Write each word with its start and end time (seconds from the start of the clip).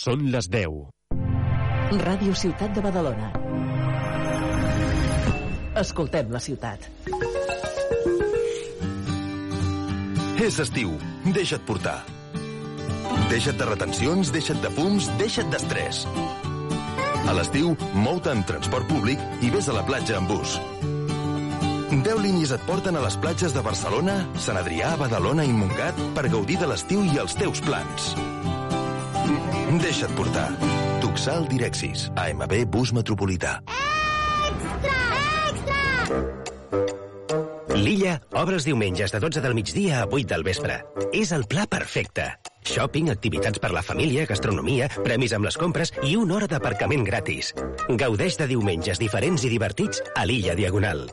Són 0.00 0.22
les 0.32 0.46
10. 0.48 0.76
Ràdio 2.00 2.32
Ciutat 2.42 2.70
de 2.72 2.80
Badalona. 2.80 3.26
Escoltem 5.80 6.30
la 6.32 6.40
ciutat. 6.40 6.86
És 10.46 10.56
estiu. 10.64 10.94
Deixa't 11.36 11.66
portar. 11.68 11.98
Deixa't 13.28 13.60
de 13.60 13.68
retencions, 13.68 14.32
deixa't 14.32 14.64
de 14.64 14.72
fums, 14.78 15.10
deixa't 15.20 15.52
d'estrès. 15.52 16.06
A 17.28 17.36
l'estiu, 17.36 17.76
mou-te 17.92 18.32
en 18.32 18.46
transport 18.48 18.88
públic 18.88 19.20
i 19.44 19.52
vés 19.52 19.68
a 19.68 19.76
la 19.76 19.84
platja 19.84 20.16
amb 20.22 20.32
bus. 20.32 20.56
10 21.92 22.24
línies 22.24 22.56
et 22.56 22.64
porten 22.64 22.96
a 22.96 23.04
les 23.04 23.20
platges 23.20 23.52
de 23.52 23.68
Barcelona, 23.68 24.22
Sant 24.48 24.64
Adrià, 24.64 24.96
Badalona 24.96 25.44
i 25.44 25.52
Montgat 25.52 26.04
per 26.16 26.30
gaudir 26.32 26.62
de 26.64 26.72
l'estiu 26.72 27.04
i 27.04 27.20
els 27.20 27.36
teus 27.36 27.60
plans. 27.68 28.14
Deixa't 29.78 30.10
portar. 30.18 30.48
Tuxal 31.00 31.46
Direxis. 31.46 32.08
AMB 32.18 32.64
Bus 32.66 32.90
Metropolità. 32.92 33.60
L'Illa 37.78 38.16
obre 38.34 38.58
els 38.58 38.66
diumenges 38.66 39.14
de 39.14 39.20
12 39.22 39.40
del 39.44 39.54
migdia 39.54 40.00
a 40.02 40.08
8 40.08 40.26
del 40.32 40.42
vespre. 40.42 40.80
És 41.14 41.30
el 41.30 41.46
pla 41.46 41.68
perfecte. 41.70 42.26
Shopping, 42.66 43.12
activitats 43.14 43.62
per 43.62 43.70
la 43.70 43.82
família, 43.82 44.26
gastronomia, 44.26 44.90
premis 45.04 45.32
amb 45.38 45.46
les 45.46 45.56
compres 45.56 45.94
i 46.02 46.16
una 46.18 46.40
hora 46.40 46.50
d'aparcament 46.50 47.06
gratis. 47.06 47.54
Gaudeix 47.88 48.40
de 48.42 48.50
diumenges 48.50 48.98
diferents 48.98 49.46
i 49.46 49.52
divertits 49.54 50.02
a 50.16 50.26
l'Illa 50.26 50.58
Diagonal. 50.58 51.06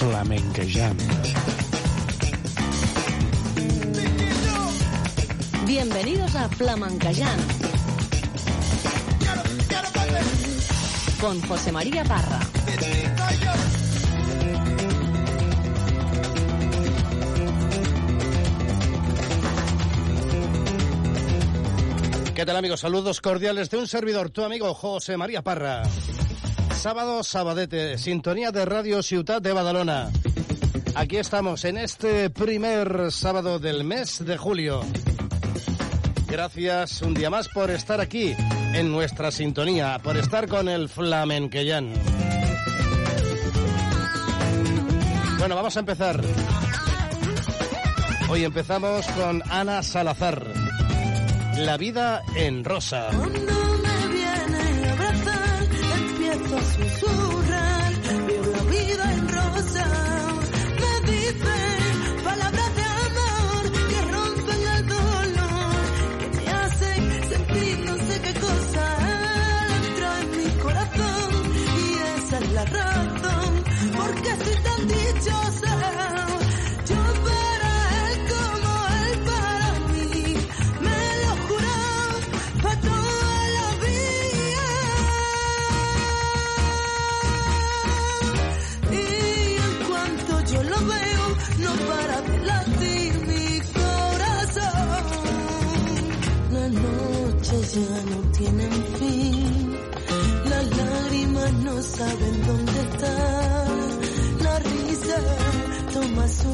Flamenquejant. 0.00 1.04
Bienvenidos 5.66 6.32
a 6.36 6.48
Flamencayán. 6.48 7.38
Con 11.20 11.42
José 11.42 11.72
María 11.72 12.04
Parra. 12.04 12.38
¿Qué 22.32 22.46
tal 22.46 22.56
amigos? 22.56 22.80
Saludos 22.80 23.20
cordiales 23.20 23.68
de 23.68 23.78
un 23.78 23.88
servidor, 23.88 24.30
tu 24.30 24.44
amigo 24.44 24.72
José 24.72 25.16
María 25.16 25.42
Parra. 25.42 25.82
Sábado, 26.76 27.24
sabadete, 27.24 27.98
sintonía 27.98 28.52
de 28.52 28.64
Radio 28.66 29.02
Ciudad 29.02 29.42
de 29.42 29.52
Badalona. 29.52 30.10
Aquí 30.94 31.16
estamos 31.16 31.64
en 31.64 31.76
este 31.78 32.30
primer 32.30 33.10
sábado 33.10 33.58
del 33.58 33.82
mes 33.82 34.24
de 34.24 34.36
julio. 34.36 34.82
Gracias 36.28 37.02
un 37.02 37.14
día 37.14 37.30
más 37.30 37.48
por 37.48 37.70
estar 37.70 38.00
aquí 38.00 38.34
en 38.74 38.90
nuestra 38.90 39.30
sintonía, 39.30 39.98
por 40.02 40.16
estar 40.16 40.48
con 40.48 40.68
el 40.68 40.88
Flamenquellán. 40.88 41.92
Bueno, 45.38 45.54
vamos 45.54 45.76
a 45.76 45.80
empezar. 45.80 46.20
Hoy 48.28 48.44
empezamos 48.44 49.06
con 49.08 49.42
Ana 49.48 49.82
Salazar. 49.82 50.44
La 51.58 51.76
vida 51.76 52.22
en 52.34 52.64
rosa. 52.64 53.08
Cuando 53.16 53.38
me 53.38 54.14
viene 54.14 54.88
a 54.88 54.92
abrazar, 54.92 55.62
empiezo 55.94 56.56
a 56.56 56.62
susurrar, 56.62 57.92
veo 58.26 58.44
la 58.52 58.62
vida 58.64 59.12
en 59.14 59.25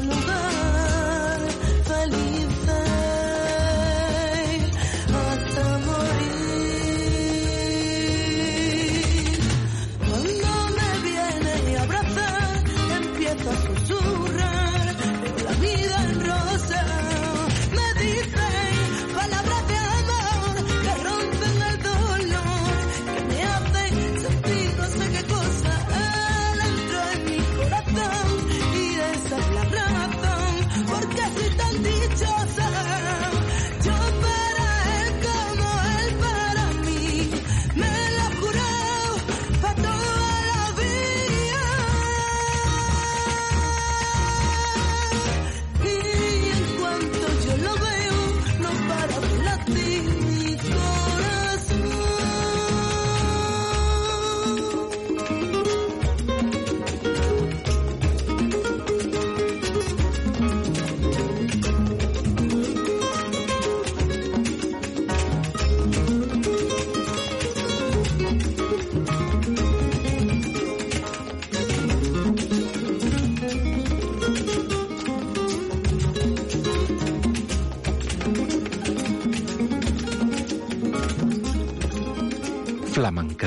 tu. 0.01 0.22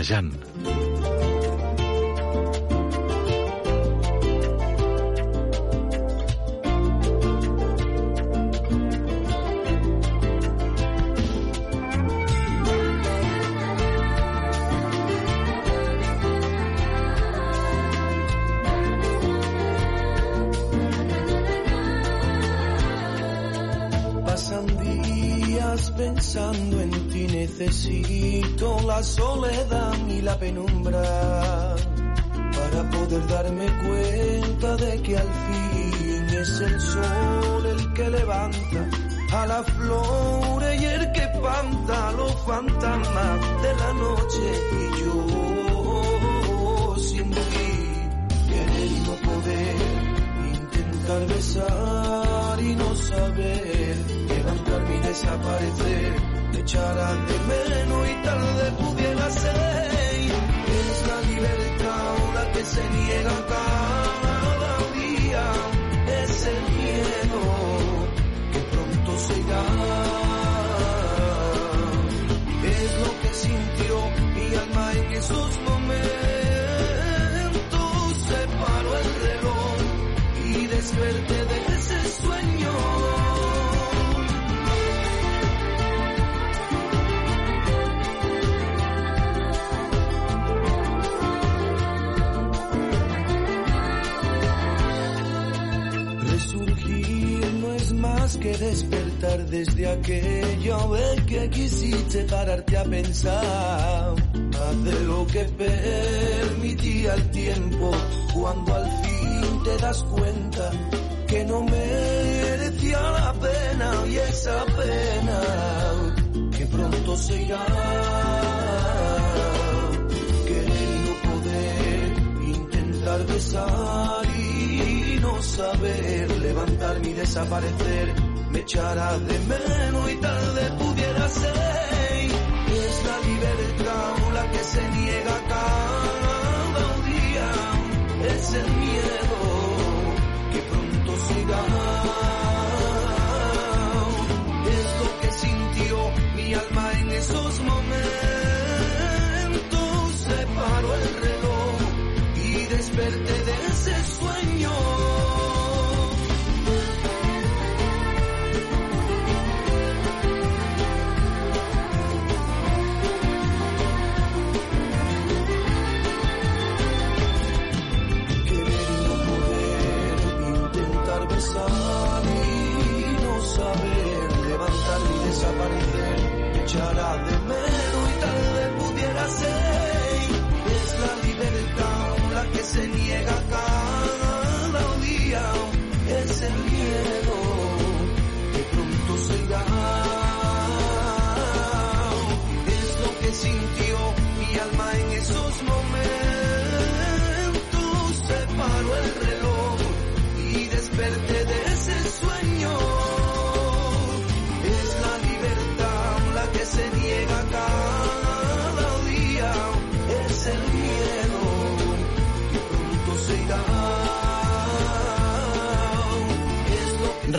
Azerbaiyán. 0.07 0.36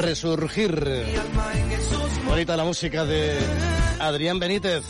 resurgir. 0.07 1.03
Bonita 2.25 2.55
la 2.55 2.63
música 2.63 3.03
de 3.03 3.37
Adrián 3.99 4.39
Benítez. 4.39 4.83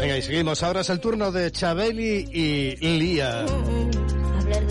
Venga, 0.00 0.16
y 0.16 0.22
seguimos. 0.22 0.62
Ahora 0.62 0.82
es 0.82 0.90
el 0.90 1.00
turno 1.00 1.32
de 1.32 1.50
Chabeli 1.50 2.28
y 2.30 2.76
Lía. 2.98 3.44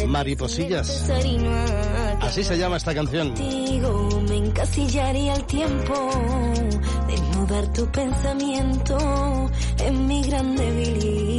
Mariposillas. 0.07 1.09
Así 2.21 2.43
se 2.43 2.57
llama 2.57 2.77
esta 2.77 2.93
canción. 2.93 3.33
Contigo 3.33 4.21
me 4.29 4.37
encasillaría 4.37 5.33
el 5.33 5.43
tiempo 5.45 6.09
tu 7.73 7.85
pensamiento 7.87 9.49
en 9.79 10.07
mi 10.07 10.21
gran 10.21 10.55
debilidad. 10.55 11.38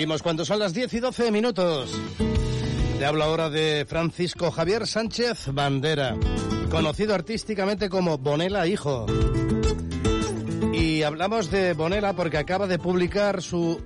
Seguimos 0.00 0.22
cuando 0.22 0.46
son 0.46 0.58
las 0.60 0.72
10 0.72 0.94
y 0.94 1.00
12 1.00 1.30
minutos. 1.30 1.90
Te 2.98 3.04
hablo 3.04 3.22
ahora 3.22 3.50
de 3.50 3.84
Francisco 3.86 4.50
Javier 4.50 4.86
Sánchez 4.86 5.48
Bandera, 5.52 6.16
conocido 6.70 7.14
artísticamente 7.14 7.90
como 7.90 8.16
Bonela 8.16 8.66
Hijo. 8.66 9.04
Y 10.72 11.02
hablamos 11.02 11.50
de 11.50 11.74
Bonela 11.74 12.14
porque 12.14 12.38
acaba 12.38 12.66
de 12.66 12.78
publicar 12.78 13.42
su 13.42 13.78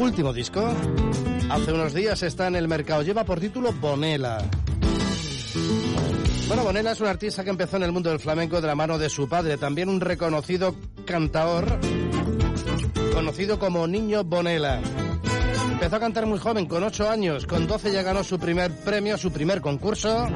último 0.00 0.32
disco. 0.32 0.68
Hace 1.48 1.72
unos 1.72 1.94
días 1.94 2.24
está 2.24 2.48
en 2.48 2.56
el 2.56 2.66
mercado, 2.66 3.02
lleva 3.02 3.22
por 3.22 3.38
título 3.38 3.72
Bonela. 3.72 4.44
Bueno, 6.48 6.64
Bonela 6.64 6.90
es 6.90 7.00
un 7.00 7.06
artista 7.06 7.44
que 7.44 7.50
empezó 7.50 7.76
en 7.76 7.84
el 7.84 7.92
mundo 7.92 8.10
del 8.10 8.18
flamenco 8.18 8.60
de 8.60 8.66
la 8.66 8.74
mano 8.74 8.98
de 8.98 9.08
su 9.08 9.28
padre, 9.28 9.56
también 9.58 9.88
un 9.88 10.00
reconocido 10.00 10.74
cantaor, 11.06 11.78
conocido 13.14 13.60
como 13.60 13.86
Niño 13.86 14.24
Bonela. 14.24 14.80
Empezó 15.82 15.96
a 15.96 16.00
cantar 16.00 16.26
muy 16.26 16.38
joven, 16.38 16.66
con 16.66 16.84
8 16.84 17.10
años. 17.10 17.44
Con 17.44 17.66
12 17.66 17.92
ya 17.92 18.04
ganó 18.04 18.22
su 18.22 18.38
primer 18.38 18.70
premio, 18.70 19.18
su 19.18 19.32
primer 19.32 19.60
concurso. 19.60 20.28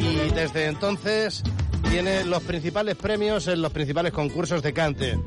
Y 0.00 0.30
desde 0.32 0.64
entonces 0.68 1.42
tiene 1.90 2.24
los 2.24 2.42
principales 2.42 2.96
premios 2.96 3.48
en 3.48 3.60
los 3.60 3.70
principales 3.70 4.14
concursos 4.14 4.62
de 4.62 4.72
cante. 4.72 5.20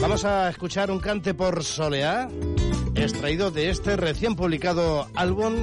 Vamos 0.00 0.24
a 0.24 0.50
escuchar 0.50 0.90
un 0.90 0.98
cante 0.98 1.32
por 1.32 1.62
Soleá, 1.62 2.28
extraído 2.96 3.52
de 3.52 3.70
este 3.70 3.96
recién 3.96 4.34
publicado 4.34 5.06
álbum. 5.14 5.54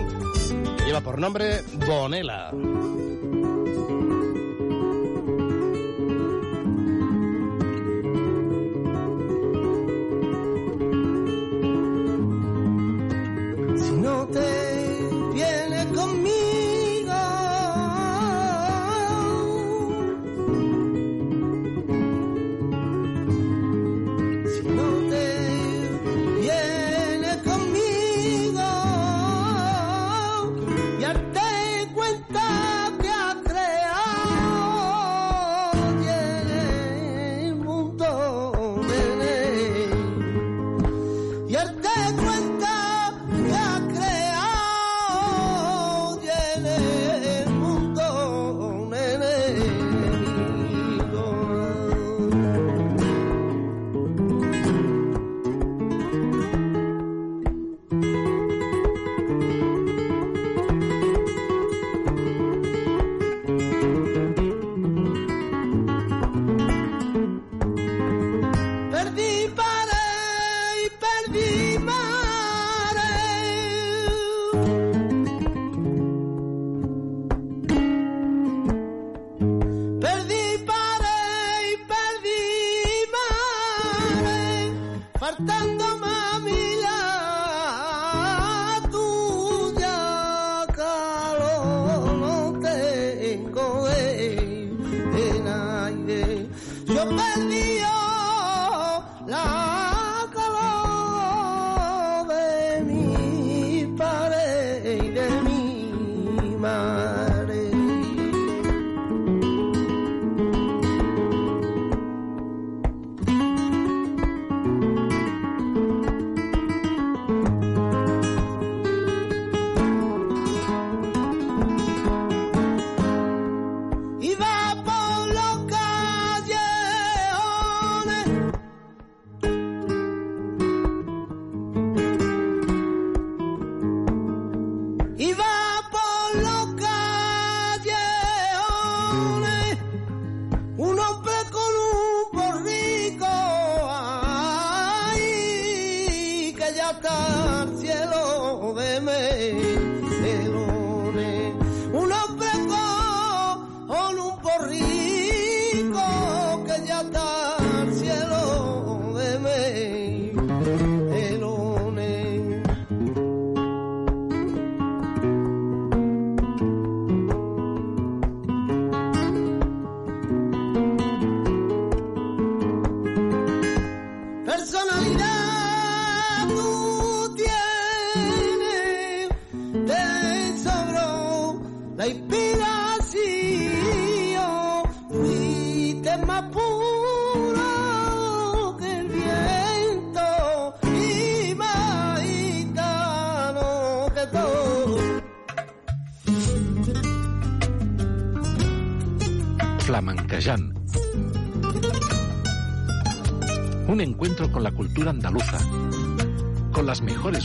Lleva 0.85 1.01
por 1.01 1.19
nombre 1.19 1.61
Bonela. 1.85 2.53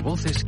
Voces 0.02 0.41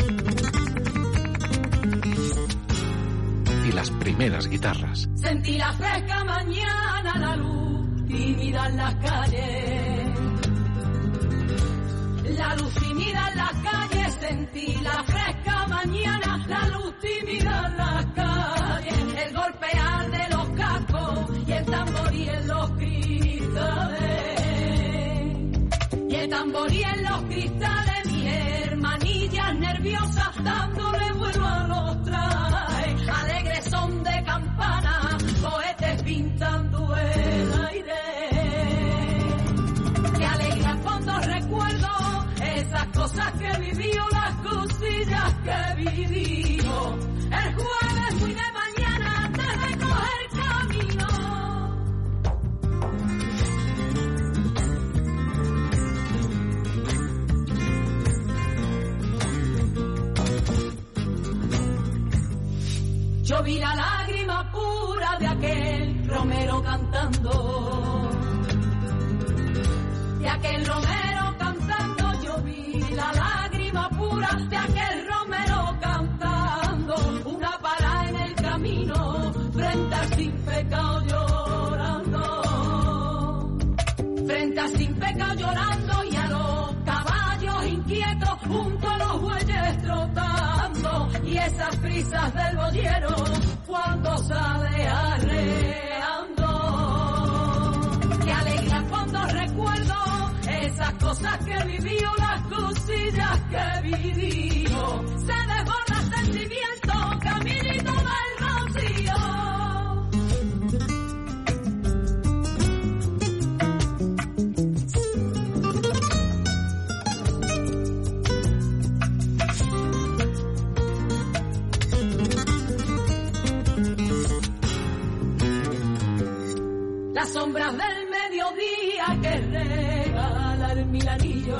que 129.23 129.35
regalar 129.41 130.87
mi 130.87 131.01
anillo. 131.07 131.59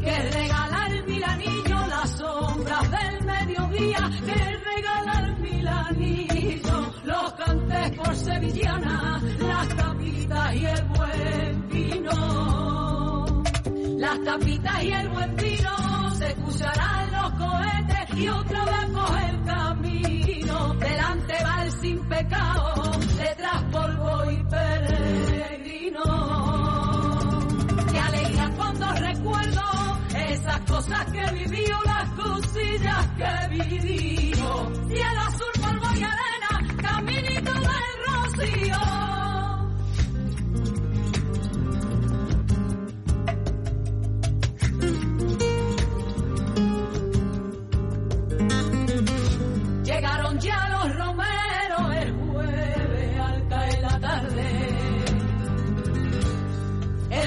Que 0.00 0.16
regalar 0.30 0.90
mi 1.06 1.22
anillo 1.22 1.86
las 1.88 2.10
sombras 2.10 2.90
del 2.90 3.24
mediodía. 3.24 4.10
Que 4.26 4.40
regalar 4.70 5.38
mi 5.40 5.66
anillo 5.66 6.92
los 7.04 7.32
cantes 7.34 7.90
por 7.98 8.16
sevillana, 8.16 9.20
las 9.38 9.68
tapitas 9.76 10.54
y 10.54 10.66
el 10.66 10.84
buen 10.84 11.68
vino. 11.68 13.42
Las 13.98 14.24
tapitas 14.24 14.84
y 14.84 14.92
el 14.92 15.08
buen 15.08 15.36
vino 15.36 16.10
se 16.18 16.26
escucharán 16.28 17.12
los 17.12 17.30
cohetes 17.32 18.18
y 18.18 18.28
otra 18.28 18.64
vez 18.64 18.90
por 18.90 19.22
el 19.22 19.44
camino. 19.44 20.74
Delante 20.74 21.34
va 21.44 21.64
el 21.64 21.72
sin 21.72 22.08
pecado 22.08 22.92
peregrino. 24.64 26.04
Qué 27.92 27.98
alegría 27.98 28.50
cuando 28.56 28.86
recuerdo 28.94 29.62
esas 30.16 30.60
cosas 30.60 31.04
que 31.12 31.32
viví 31.32 31.64
o 31.72 31.82
las 31.84 32.08
cosillas 32.10 33.06
que 33.18 33.48
viví. 33.50 34.32
Y 34.90 34.98
el 34.98 35.18
azul, 35.18 35.52
polvo 35.60 35.88
y 35.94 36.02
arena, 36.02 36.52
caminito 36.82 37.52
del 37.52 37.92
rocío. 38.06 39.03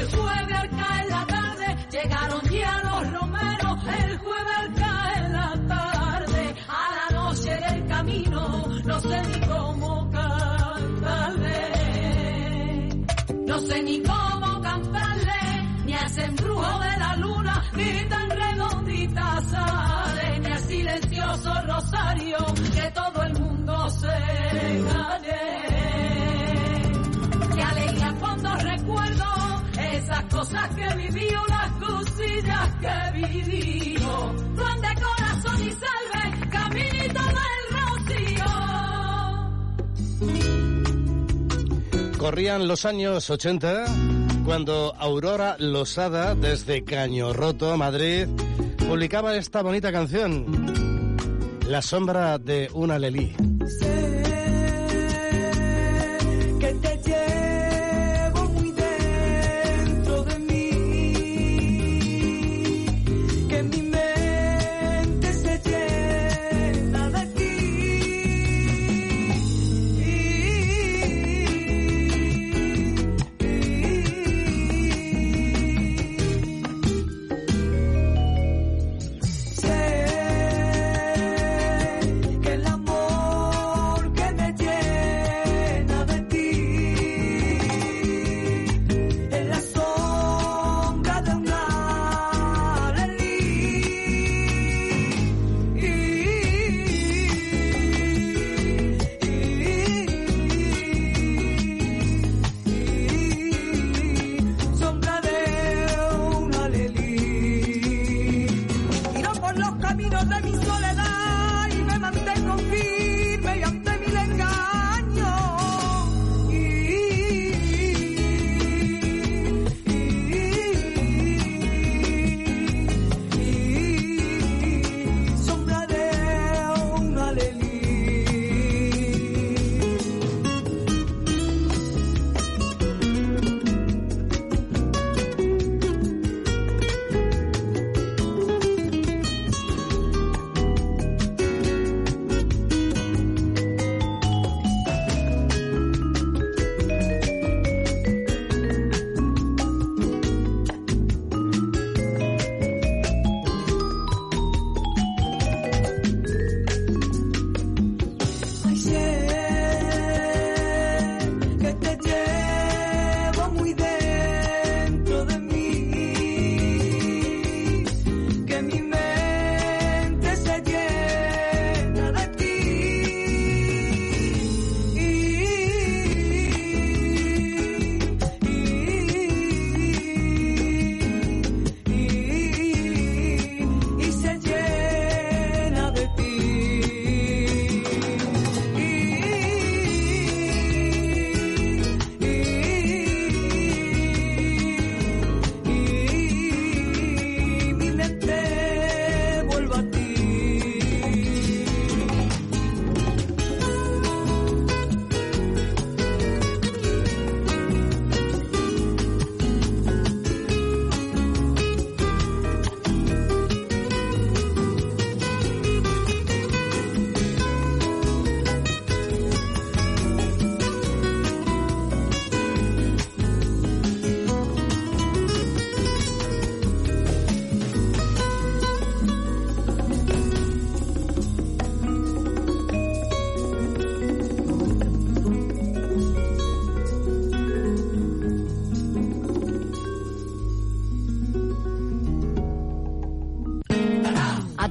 That's 0.09 0.21
what 0.21 0.36
que 30.75 30.95
vivió, 30.95 31.39
las 31.47 31.71
cosillas 31.73 32.69
que 32.81 33.11
vivió. 33.13 34.35
Juan 34.55 34.81
de 34.81 34.93
corazón 35.01 35.67
y 35.67 35.71
salve, 35.71 36.49
caminito 36.49 37.21
del 37.37 37.61
rocío. 38.11 38.45
Corrían 42.17 42.67
los 42.67 42.85
años 42.85 43.29
80 43.29 43.85
cuando 44.47 44.95
Aurora 44.97 45.57
Losada 45.59 46.33
desde 46.33 46.83
Caño 46.85 47.33
Roto, 47.33 47.75
Madrid, 47.75 48.27
publicaba 48.77 49.35
esta 49.35 49.61
bonita 49.61 49.91
canción, 49.91 50.45
La 51.67 51.81
sombra 51.81 52.37
de 52.37 52.69
una 52.73 52.97
lelí. 52.97 53.35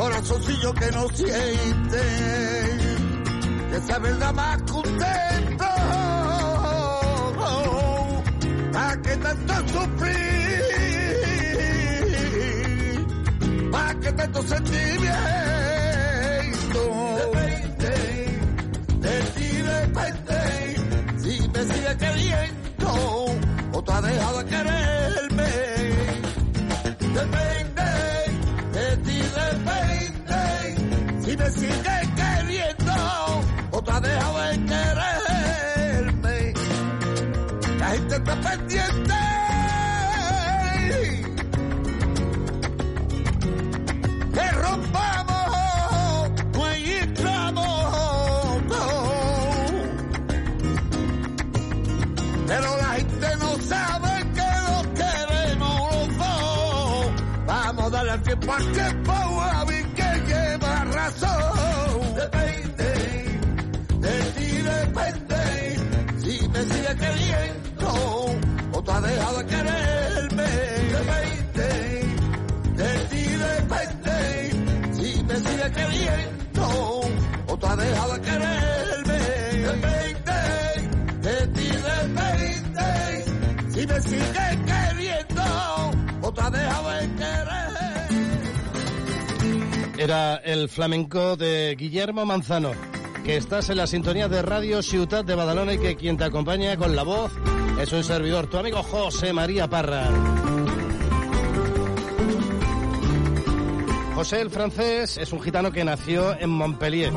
Corazoncillo 0.00 0.72
que 0.74 0.90
no 0.92 1.08
siente. 1.10 2.02
Que 3.70 3.76
esa 3.76 3.98
verdad 3.98 4.32
más 4.32 4.62
contento. 4.62 5.64
¿Para 8.72 9.02
qué 9.02 9.16
tanto 9.16 9.54
sufrir? 9.68 10.20
¿Para 13.70 13.94
qué 14.00 14.12
tanto 14.12 14.42
sentimiento? 14.42 15.10
Depende, 17.20 17.92
de 19.00 19.14
ti 19.34 19.50
si 21.22 21.48
me 21.48 21.62
sigue 21.74 21.92
queriendo 21.98 22.88
o 23.72 23.82
tú 23.82 23.92
has 23.92 24.02
dejado 24.02 24.38
de 24.38 24.44
quererme. 24.46 25.50
Depende, 27.14 27.69
sigue 31.50 31.98
queriendo 32.16 32.92
o 33.70 33.82
tú 33.82 33.90
has 33.90 34.02
dejado 34.02 34.38
de 34.40 34.64
quererme. 34.66 36.54
La 37.78 37.88
gente 37.90 38.14
está 38.16 38.34
pendiente. 38.40 38.99
Era 90.00 90.36
el 90.36 90.70
flamenco 90.70 91.36
de 91.36 91.76
Guillermo 91.78 92.24
Manzano, 92.24 92.70
que 93.22 93.36
estás 93.36 93.68
en 93.68 93.76
la 93.76 93.86
sintonía 93.86 94.28
de 94.28 94.40
Radio 94.40 94.80
Ciutat 94.82 95.26
de 95.26 95.34
Badalona 95.34 95.74
y 95.74 95.78
que 95.78 95.94
quien 95.94 96.16
te 96.16 96.24
acompaña 96.24 96.74
con 96.78 96.96
la 96.96 97.02
voz 97.02 97.30
es 97.78 97.92
un 97.92 98.02
servidor, 98.02 98.46
tu 98.46 98.56
amigo 98.56 98.82
José 98.82 99.34
María 99.34 99.68
Parra. 99.68 100.08
José 104.14 104.40
el 104.40 104.48
francés 104.48 105.18
es 105.18 105.34
un 105.34 105.42
gitano 105.42 105.70
que 105.70 105.84
nació 105.84 106.34
en 106.40 106.48
Montpellier, 106.48 107.12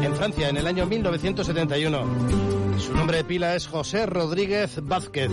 en 0.00 0.16
Francia, 0.16 0.48
en 0.48 0.56
el 0.56 0.66
año 0.66 0.86
1971. 0.86 2.78
Su 2.78 2.94
nombre 2.94 3.18
de 3.18 3.24
pila 3.24 3.54
es 3.54 3.66
José 3.66 4.06
Rodríguez 4.06 4.80
Vázquez. 4.82 5.30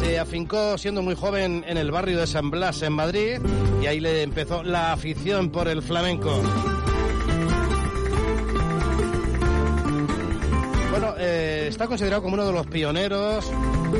Se 0.00 0.18
afincó 0.18 0.78
siendo 0.78 1.02
muy 1.02 1.14
joven 1.14 1.64
en 1.66 1.76
el 1.76 1.90
barrio 1.90 2.18
de 2.20 2.26
San 2.26 2.50
Blas, 2.50 2.82
en 2.82 2.92
Madrid, 2.92 3.40
y 3.82 3.86
ahí 3.86 4.00
le 4.00 4.22
empezó 4.22 4.62
la 4.62 4.92
afición 4.92 5.50
por 5.50 5.68
el 5.68 5.82
flamenco. 5.82 6.40
Bueno, 10.90 11.14
eh, 11.18 11.66
está 11.68 11.86
considerado 11.86 12.22
como 12.22 12.34
uno 12.34 12.46
de 12.46 12.52
los 12.52 12.66
pioneros 12.66 13.50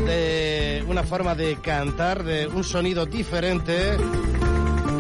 de 0.07 0.85
una 0.89 1.03
forma 1.03 1.35
de 1.35 1.57
cantar, 1.57 2.25
de 2.25 2.47
un 2.47 2.65
sonido 2.65 3.05
diferente, 3.07 3.97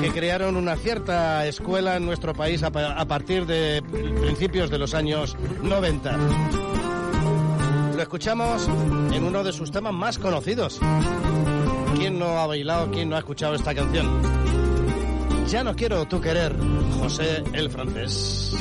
que 0.00 0.10
crearon 0.10 0.56
una 0.56 0.76
cierta 0.76 1.46
escuela 1.46 1.96
en 1.96 2.06
nuestro 2.06 2.34
país 2.34 2.62
a, 2.62 2.70
pa- 2.70 2.92
a 2.92 3.04
partir 3.06 3.46
de 3.46 3.82
principios 4.20 4.70
de 4.70 4.78
los 4.78 4.94
años 4.94 5.36
90. 5.62 6.16
Lo 7.98 8.02
escuchamos 8.02 8.68
en 9.12 9.24
uno 9.24 9.42
de 9.42 9.52
sus 9.52 9.72
temas 9.72 9.92
más 9.92 10.20
conocidos. 10.20 10.78
¿Quién 11.96 12.16
no 12.16 12.38
ha 12.38 12.46
bailado, 12.46 12.88
quién 12.92 13.08
no 13.08 13.16
ha 13.16 13.18
escuchado 13.18 13.56
esta 13.56 13.74
canción? 13.74 14.22
Ya 15.48 15.64
no 15.64 15.74
quiero 15.74 16.06
tu 16.06 16.20
querer, 16.20 16.54
José 17.00 17.42
el 17.52 17.68
francés. 17.68 18.54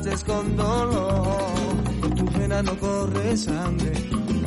partes 0.00 0.24
con 0.24 0.56
dolor. 0.56 1.52
En 2.02 2.14
tu 2.14 2.24
vena 2.38 2.62
no 2.62 2.76
corre 2.78 3.36
sangre, 3.36 3.92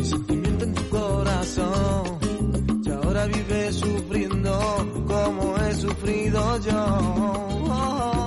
sentimiento 0.04 0.66
en 0.66 0.74
tu 0.74 0.90
corazón. 0.90 2.20
Y 2.84 2.90
ahora 2.90 3.26
vives 3.26 3.76
sufriendo 3.76 4.60
como 5.08 5.58
he 5.58 5.74
sufrido 5.76 6.60
yo. 6.60 8.23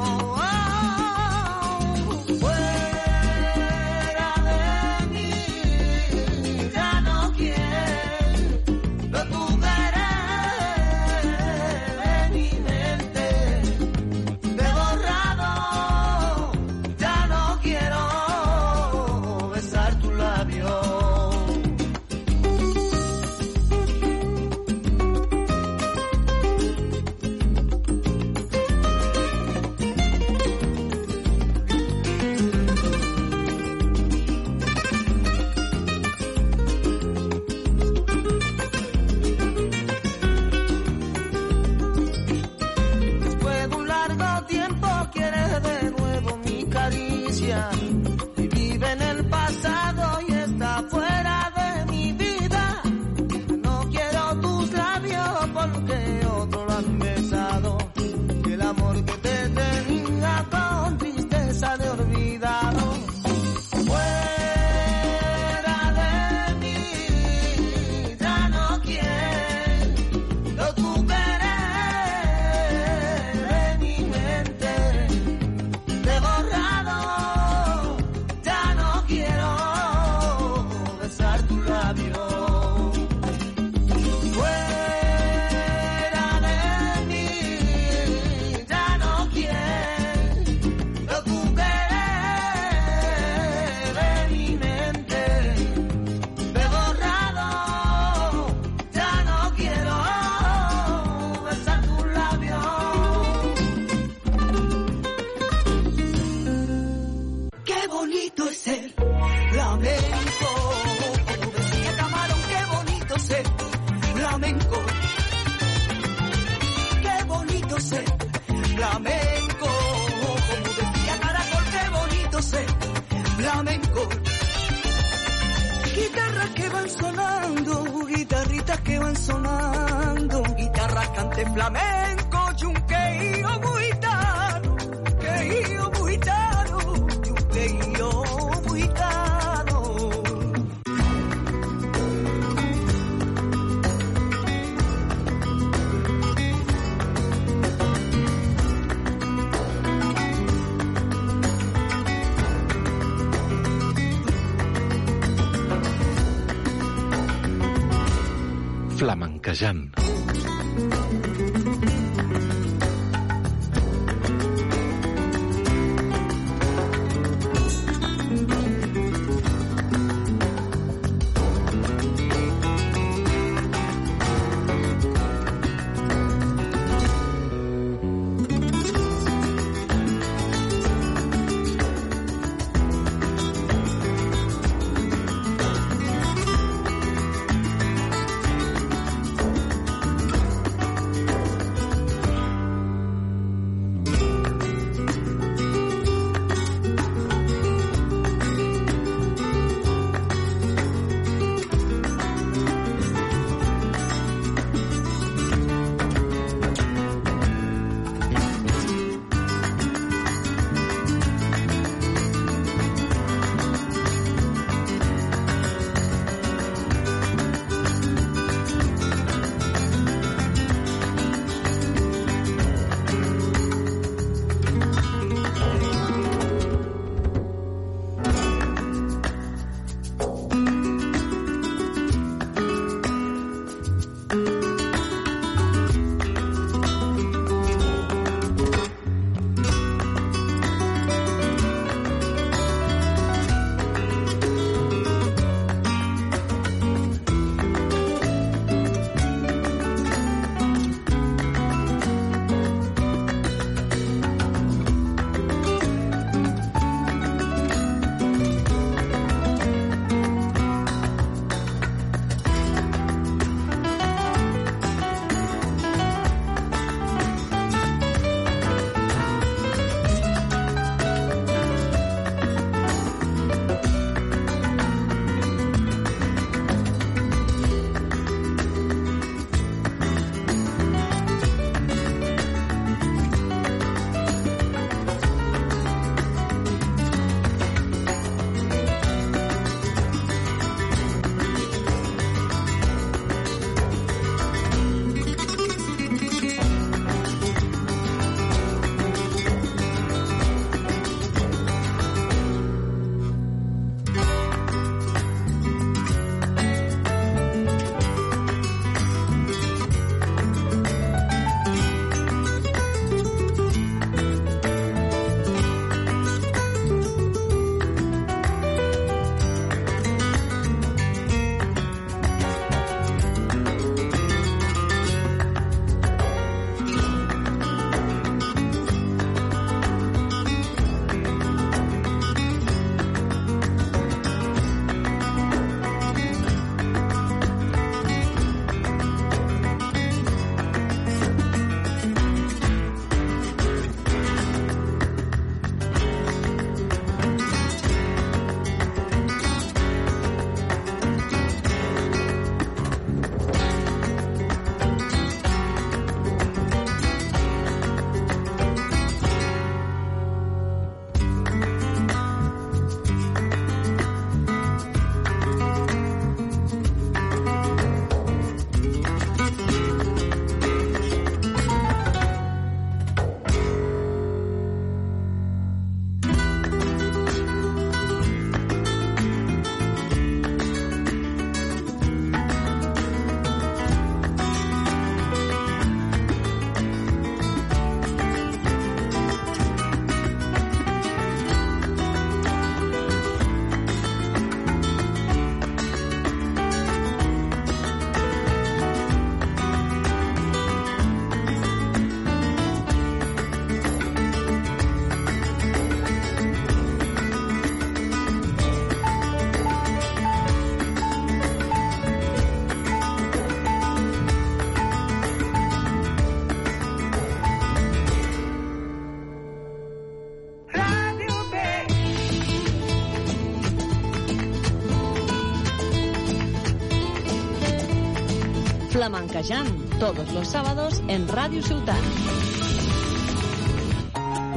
Flamencayán, 429.37 429.99
todos 430.01 430.33
los 430.33 430.49
sábados 430.49 431.03
en 431.09 431.29
Radio 431.29 431.63
Ciutat. 431.63 431.97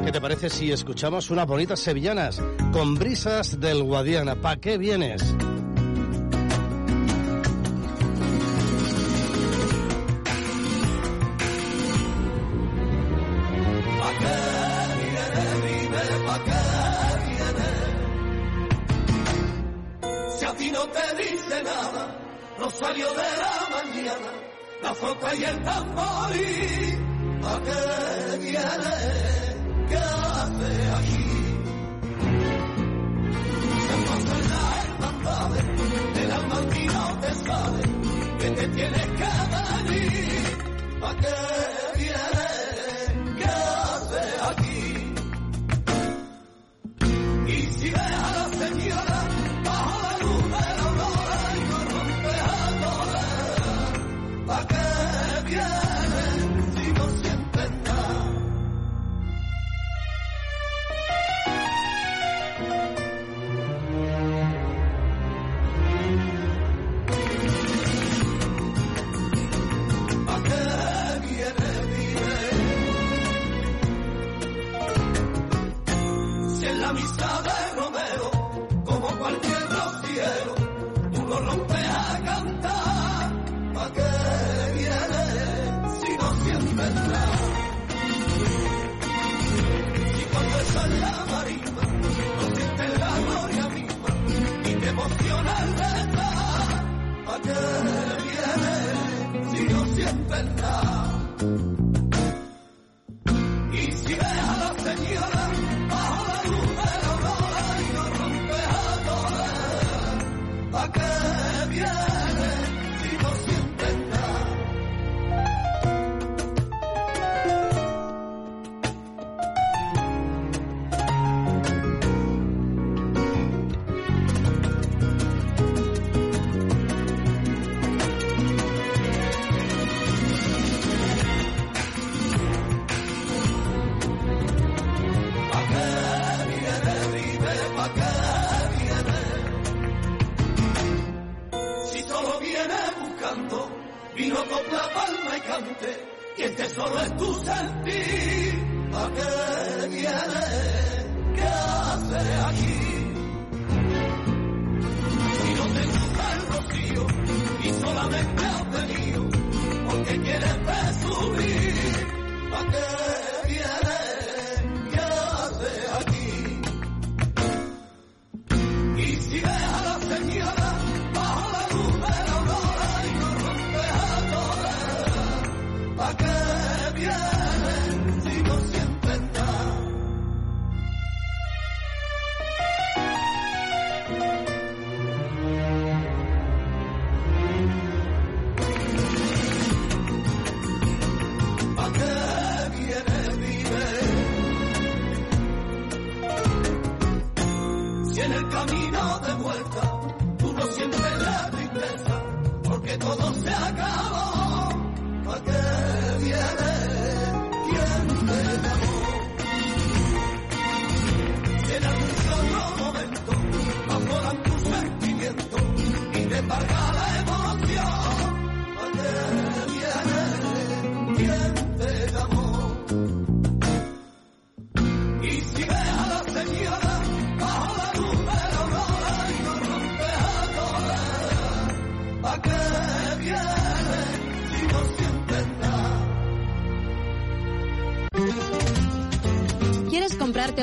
¿Qué 0.06 0.12
te 0.12 0.22
parece 0.22 0.50
si 0.50 0.72
escuchamos 0.72 1.30
unas 1.30 1.48
bonitas 1.48 1.82
sevillanas 1.82 2.42
con 2.72 2.96
brisas 2.96 3.60
del 3.60 3.84
Guadiana? 3.84 4.36
¿Pa' 4.36 4.56
qué 4.56 4.78
vienes? 4.78 5.36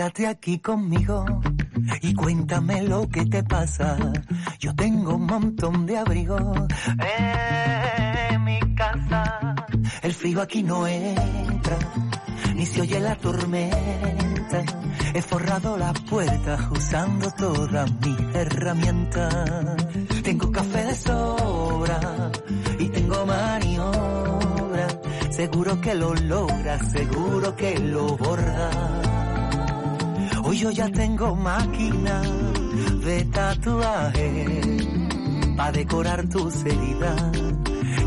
Siéntate 0.00 0.26
aquí 0.28 0.58
conmigo 0.60 1.26
y 2.00 2.14
cuéntame 2.14 2.80
lo 2.84 3.06
que 3.06 3.26
te 3.26 3.42
pasa. 3.42 3.98
Yo 4.58 4.74
tengo 4.74 5.16
un 5.16 5.26
montón 5.26 5.84
de 5.84 5.98
abrigo 5.98 6.38
en 8.32 8.44
mi 8.44 8.58
casa. 8.74 9.54
El 10.00 10.14
frío 10.14 10.40
aquí 10.40 10.62
no 10.62 10.86
entra, 10.86 11.76
ni 12.54 12.64
se 12.64 12.80
oye 12.80 12.98
la 12.98 13.14
tormenta. 13.16 14.62
He 15.12 15.20
forrado 15.20 15.76
la 15.76 15.92
puerta 15.92 16.70
usando 16.70 17.30
todas 17.32 17.92
mis 18.00 18.34
herramientas. 18.34 19.76
Tengo 20.22 20.50
café 20.50 20.82
de 20.86 20.94
sobra 20.94 22.00
y 22.78 22.88
tengo 22.88 23.26
maniobra. 23.26 24.88
Seguro 25.30 25.78
que 25.78 25.94
lo 25.94 26.14
logra, 26.14 26.78
seguro 26.88 27.54
que 27.54 27.78
lo 27.78 28.16
borra. 28.16 29.09
Hoy 30.50 30.58
yo 30.58 30.70
ya 30.72 30.90
tengo 30.90 31.36
máquina 31.36 32.22
de 33.04 33.24
tatuaje 33.26 34.78
para 35.56 35.70
decorar 35.70 36.28
tus 36.28 36.64
heridas. 36.64 37.30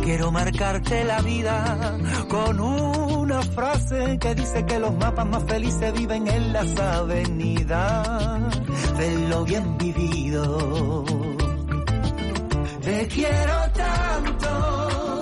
Quiero 0.04 0.30
marcarte 0.30 1.06
la 1.06 1.22
vida 1.22 1.98
con 2.28 2.60
una 2.60 3.42
frase 3.44 4.18
que 4.20 4.36
dice 4.36 4.66
que 4.66 4.78
los 4.78 4.94
mapas 4.94 5.26
más 5.26 5.46
felices 5.46 5.94
viven 5.94 6.28
en 6.28 6.52
las 6.52 6.78
avenidas 6.78 8.62
de 8.98 9.28
lo 9.30 9.46
bien 9.46 9.78
vivido. 9.78 11.06
Te 12.82 13.08
quiero 13.08 13.72
tanto 13.74 15.22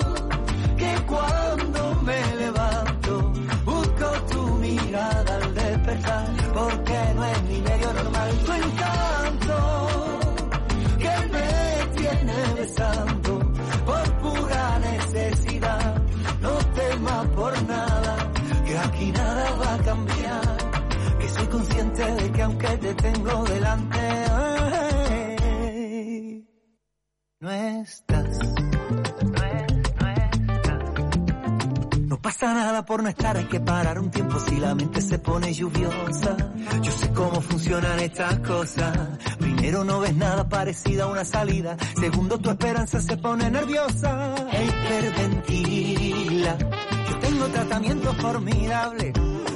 que 0.76 0.96
cuando 1.06 1.91
por 13.86 14.12
pura 14.22 14.80
necesidad. 14.80 16.02
No 16.42 16.58
temas 16.74 17.28
por 17.28 17.64
nada 17.64 18.32
que 18.66 18.78
aquí 18.78 19.12
nada 19.12 19.52
va 19.56 19.74
a 19.74 19.78
cambiar. 19.80 20.58
Que 21.20 21.30
soy 21.30 21.48
consciente 21.48 22.06
de 22.16 22.32
que 22.32 22.42
aunque 22.42 22.78
te 22.78 22.94
tengo 22.96 23.44
delante 23.44 24.00
ay, 24.30 25.38
no 27.40 27.52
estás 27.52 28.61
pasa 32.32 32.54
nada 32.54 32.86
por 32.86 33.04
no 33.04 33.10
estar, 33.10 33.36
hay 33.36 33.44
que 33.44 33.60
parar 33.60 34.00
un 34.00 34.10
tiempo 34.10 34.40
si 34.40 34.56
la 34.56 34.74
mente 34.74 35.02
se 35.02 35.20
pone 35.20 35.54
lluviosa. 35.54 36.38
Yo 36.82 36.92
sé 36.94 37.12
cómo 37.12 37.42
funcionan 37.42 38.00
estas 38.00 38.40
cosas. 38.40 38.98
Primero 39.38 39.84
no 39.84 40.00
ves 40.00 40.16
nada 40.16 40.48
parecido 40.48 41.04
a 41.04 41.08
una 41.08 41.26
salida. 41.26 41.76
Segundo 42.00 42.38
tu 42.40 42.50
esperanza 42.52 43.02
se 43.02 43.18
pone 43.18 43.52
nerviosa. 43.52 44.34
Hiperventila. 44.66 46.58
Yo 47.10 47.20
tengo 47.20 47.48
tratamiento 47.48 48.14
formidable. 48.14 49.12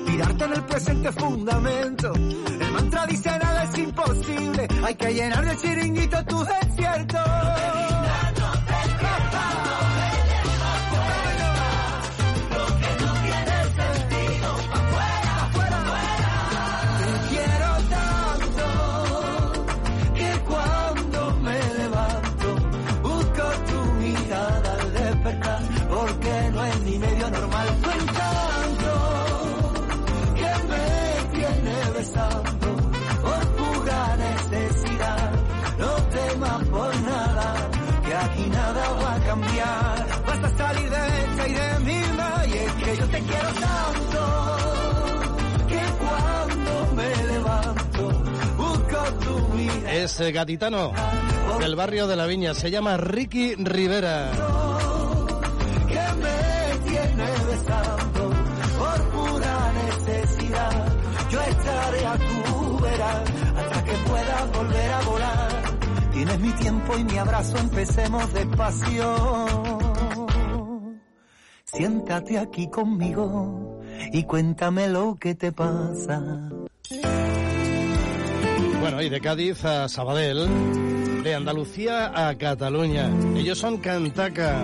Tirarte 0.05 0.43
en 0.43 0.53
el 0.53 0.63
presente 0.65 1.09
es 1.09 1.15
fundamento. 1.15 2.13
El 2.13 2.71
mantra 2.73 3.05
dice 3.05 3.29
nada 3.39 3.63
es 3.63 3.77
imposible. 3.77 4.67
Hay 4.83 4.95
que 4.95 5.13
llenar 5.13 5.45
de 5.45 5.55
chiringuito 5.55 6.25
tu 6.25 6.43
desierto. 6.43 7.19
Te 8.34 8.34
Es 50.05 50.19
eh, 50.19 50.31
del 51.59 51.75
barrio 51.75 52.05
de 52.05 52.15
la 52.15 52.27
Viña. 52.27 52.53
Se 52.53 52.69
llama 52.69 52.95
Ricky 52.95 53.55
Rivera. 53.55 54.29
que 55.87 55.95
me 56.21 56.89
tiene 56.91 57.25
besando 57.47 58.29
por 58.77 59.09
pura 59.09 59.73
necesidad. 59.73 60.93
Yo 61.31 61.41
estaré 61.41 62.05
a 62.05 62.17
tu 62.19 62.79
vera 62.81 63.23
hasta 63.57 63.83
que 63.83 63.91
pueda 64.07 64.45
volver 64.53 64.91
a 64.91 65.01
volar. 65.01 65.51
Tienes 66.13 66.39
mi 66.39 66.51
tiempo 66.51 66.97
y 66.99 67.03
mi 67.03 67.17
abrazo, 67.17 67.57
empecemos 67.57 68.31
despacio. 68.31 69.15
Siéntate 71.63 72.37
aquí 72.37 72.69
conmigo 72.69 73.81
y 74.13 74.23
cuéntame 74.25 74.87
lo 74.87 75.15
que 75.15 75.33
te 75.33 75.51
pasa. 75.51 76.21
Bueno, 78.85 79.01
y 79.01 79.09
de 79.09 79.19
Cádiz 79.19 79.65
a 79.65 79.89
Sabadell, 79.89 81.23
de 81.23 81.33
Andalucía 81.33 82.11
a 82.13 82.37
Cataluña. 82.37 83.09
Ellos 83.35 83.57
son 83.57 83.77
Cantaca. 83.77 84.61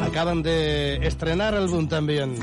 Acaban 0.00 0.44
de 0.44 1.04
estrenar 1.04 1.52
álbum 1.56 1.88
también. 1.88 2.36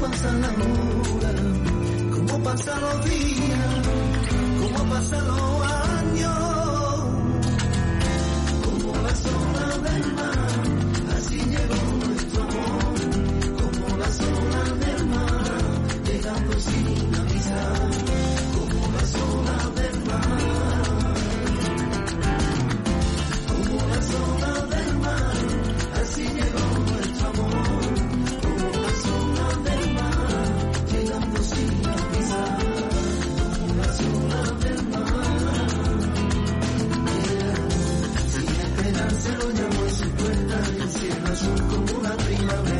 Pasan 0.00 0.40
las 0.40 0.52
horas, 0.56 1.42
cómo 2.14 2.44
pasan 2.44 2.80
los 2.80 3.04
días, 3.04 3.88
cómo 4.60 4.90
pasan 4.90 5.26
los 5.26 5.62
años, 5.62 6.59
azul 41.40 41.66
como 41.68 41.98
una 41.98 42.16
primavera. 42.16 42.79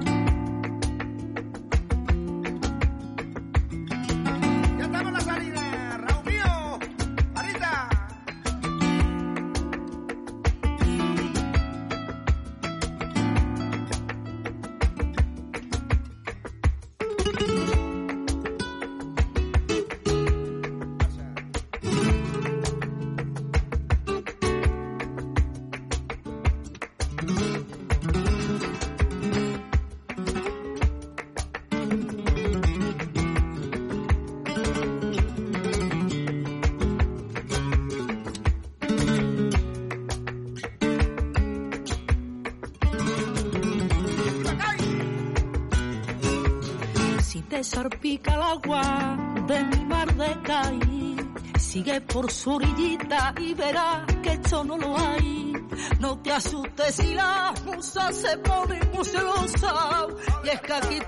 por 52.13 52.31
su 52.31 52.55
orillita 52.55 53.33
y 53.39 53.53
verás 53.53 54.05
que 54.21 54.33
esto 54.33 54.63
no 54.63 54.77
lo 54.77 54.97
hay. 54.97 55.53
No 55.99 56.17
te 56.19 56.31
asustes 56.31 56.95
si 56.95 57.13
la 57.13 57.53
musa 57.65 58.11
se 58.11 58.37
pone 58.39 58.79
muy 58.93 59.05
celosa. 59.05 60.07
Y 60.43 60.49
es 60.49 60.61
que 60.61 60.73
aquí 60.73 60.99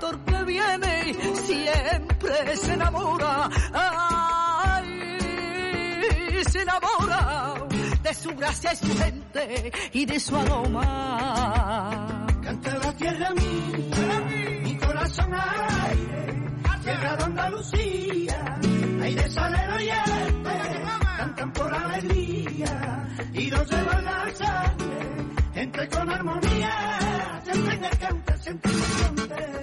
viene 0.46 1.14
siempre 1.36 2.58
se 2.58 2.74
enamora. 2.74 3.50
Ay, 3.74 4.84
se 6.50 6.62
enamora 6.62 7.54
de 8.02 8.14
su 8.14 8.30
gracia 8.36 8.74
y 8.74 8.76
su 8.76 8.98
gente 8.98 9.72
y 9.94 10.06
de 10.06 10.20
su 10.20 10.36
aroma. 10.36 12.28
Canta 12.42 12.78
la 12.78 12.94
tierra 12.94 13.32
mía, 13.32 14.22
mi 14.64 14.78
corazón 14.78 15.34
aire, 15.34 16.44
tierra 16.84 17.16
de 17.16 17.24
Andalucía, 17.24 18.60
aire 19.02 19.32
salero 19.32 19.80
y 19.82 19.90
este, 19.90 20.33
cantan 21.18 21.52
por 21.54 21.74
alegría 21.74 23.08
y 23.34 23.48
nos 23.48 23.70
llevan 23.70 24.06
la 24.06 24.32
sangre, 24.36 25.08
entre 25.56 25.90
con 25.90 26.10
armonía, 26.10 27.42
siempre 27.44 27.80
que 27.80 27.98
canta, 27.98 28.38
siempre 28.38 28.72
que 28.72 28.78
cante. 29.02 29.54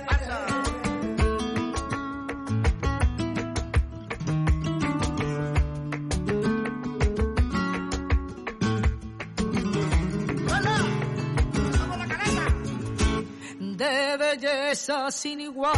de 13.81 14.17
belleza 14.19 15.11
sin 15.11 15.41
igual 15.41 15.71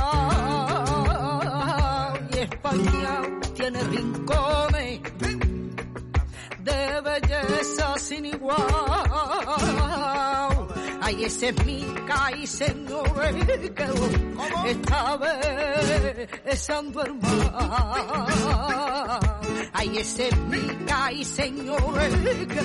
y 2.34 2.38
España 2.38 3.22
tiene 3.54 3.80
rincones 3.84 5.00
de 6.64 7.00
belleza 7.00 7.98
sin 7.98 8.26
igual. 8.26 8.56
Ay 11.00 11.24
ese 11.24 11.48
es 11.48 11.64
mi 11.66 11.84
caí 12.06 12.46
señores 12.46 13.34
que 13.76 13.86
esta 14.70 15.16
vez 15.16 16.28
el 16.70 17.14
mar. 17.14 17.30
Ay 19.72 19.98
ese 19.98 20.28
es 20.28 20.36
mi 20.38 20.60
caí 20.86 21.24
señores 21.24 22.14
que 22.52 22.60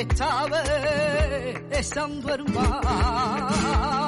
esta 0.00 0.46
vez 0.46 1.92
el 1.96 2.44
mar 2.54 4.01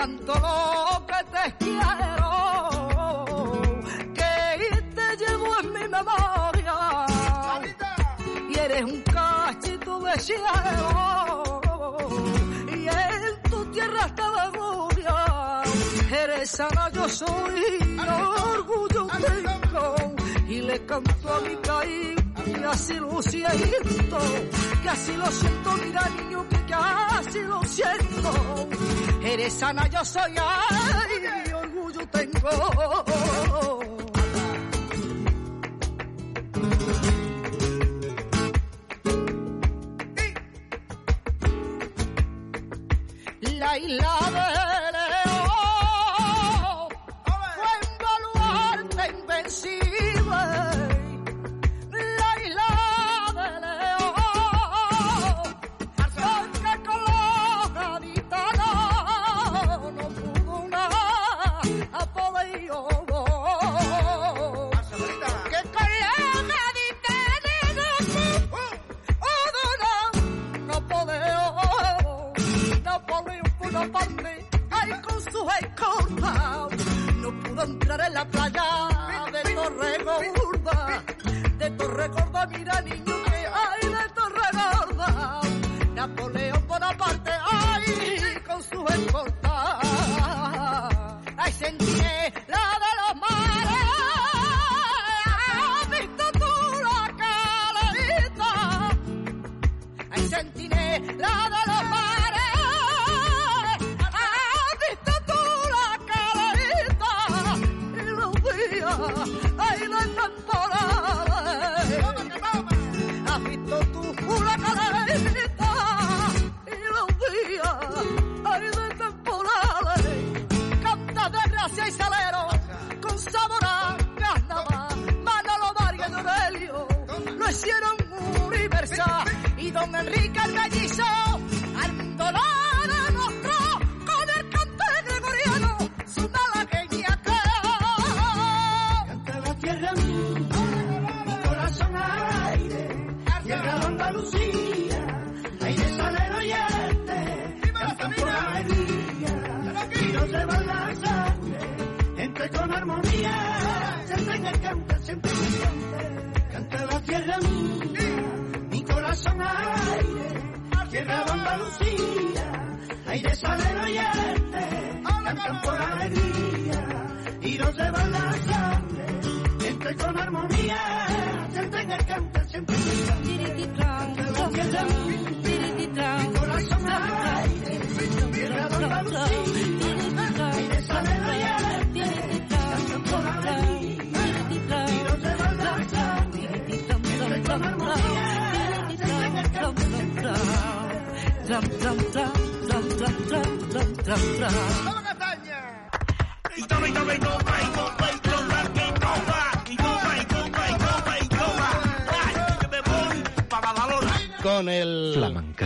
tanto 0.00 0.32
lo 0.32 1.06
que 1.08 1.20
te 1.34 1.44
quiero 1.62 2.32
que 4.18 4.32
te 4.96 5.06
llevo 5.20 5.48
en 5.60 5.68
mi 5.74 5.86
memoria. 5.96 6.76
Y 8.48 8.58
eres 8.58 8.84
un 8.84 9.02
cachito 9.02 10.00
de 10.00 10.18
cielo 10.20 11.60
y 12.68 12.88
en 12.88 13.50
tu 13.50 13.58
tierra 13.66 14.06
está 14.06 14.30
la 14.30 14.48
gloria 14.48 15.62
eres 16.22 16.50
sana 16.50 16.88
yo 16.94 17.06
soy 17.06 17.62
orgullo 18.54 19.06
tengo 19.26 19.84
y 20.48 20.62
le 20.62 20.86
canto 20.86 21.34
a 21.34 21.40
mi 21.40 21.56
caí 21.56 22.14
que 22.44 22.64
así 22.64 22.94
lo 22.94 23.22
siento, 23.22 24.18
que 24.82 24.88
así 24.88 25.12
lo 25.12 25.26
siento, 25.30 25.72
mira 25.84 26.08
niño, 26.16 26.48
que 26.48 26.58
casi 26.66 27.40
lo 27.42 27.62
siento. 27.64 28.30
Eres 29.22 29.52
sana, 29.52 29.86
yo 29.88 30.04
soy, 30.04 30.34
ay, 30.38 31.52
orgullo 31.52 32.06
tengo. 32.08 32.48
La 43.42 43.78
isla 43.78 44.18
de 44.32 44.59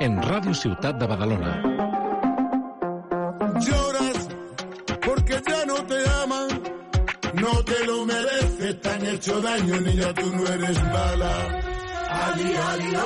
En 0.00 0.16
Ràdio 0.22 0.54
Ciutat 0.54 0.96
de 0.96 1.06
Badalona. 1.06 1.52
Lloras 3.66 4.28
porque 5.04 5.36
ya 5.46 5.66
no 5.66 5.74
te 5.90 5.98
aman, 6.22 6.48
no 7.34 7.64
te 7.64 7.84
lo 7.84 8.06
mereces, 8.06 8.80
te 8.80 8.88
han 8.88 9.06
hecho 9.06 9.40
daño, 9.42 9.80
niña, 9.80 10.14
tú 10.14 10.34
no 10.34 10.46
eres 10.46 10.82
mala. 10.84 11.34
Ali, 12.08 12.54
ali, 12.70 12.96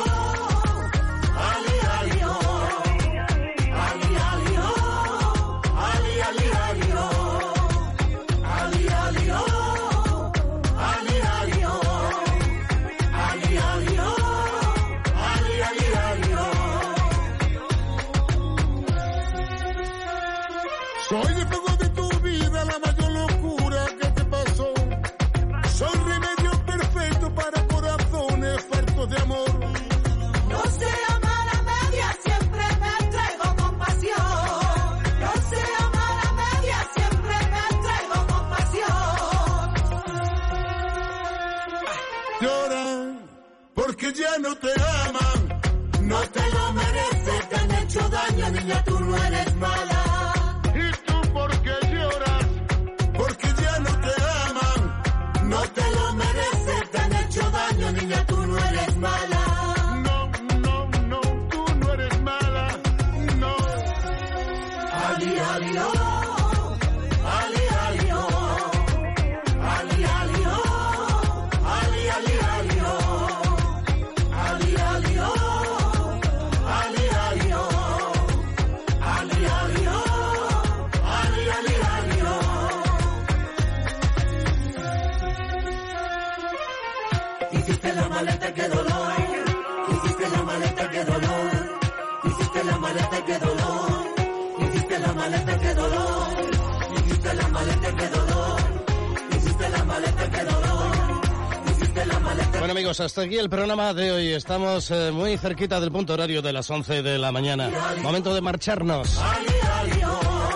hasta 103.05 103.23
aquí 103.23 103.37
el 103.37 103.51
programa 103.51 103.93
de 103.95 104.13
hoy. 104.13 104.29
Estamos 104.29 104.91
eh, 104.93 105.11
muy 105.11 105.37
cerquita 105.37 105.81
del 105.81 105.91
punto 105.91 106.15
horario 106.15 106.41
de 106.41 106.53
las 106.53 106.71
11 106.71 107.03
de 107.03 107.19
la 107.19 107.33
mañana. 107.33 107.69
Momento 108.01 108.33
de 108.33 108.41
marcharnos. 108.41 109.21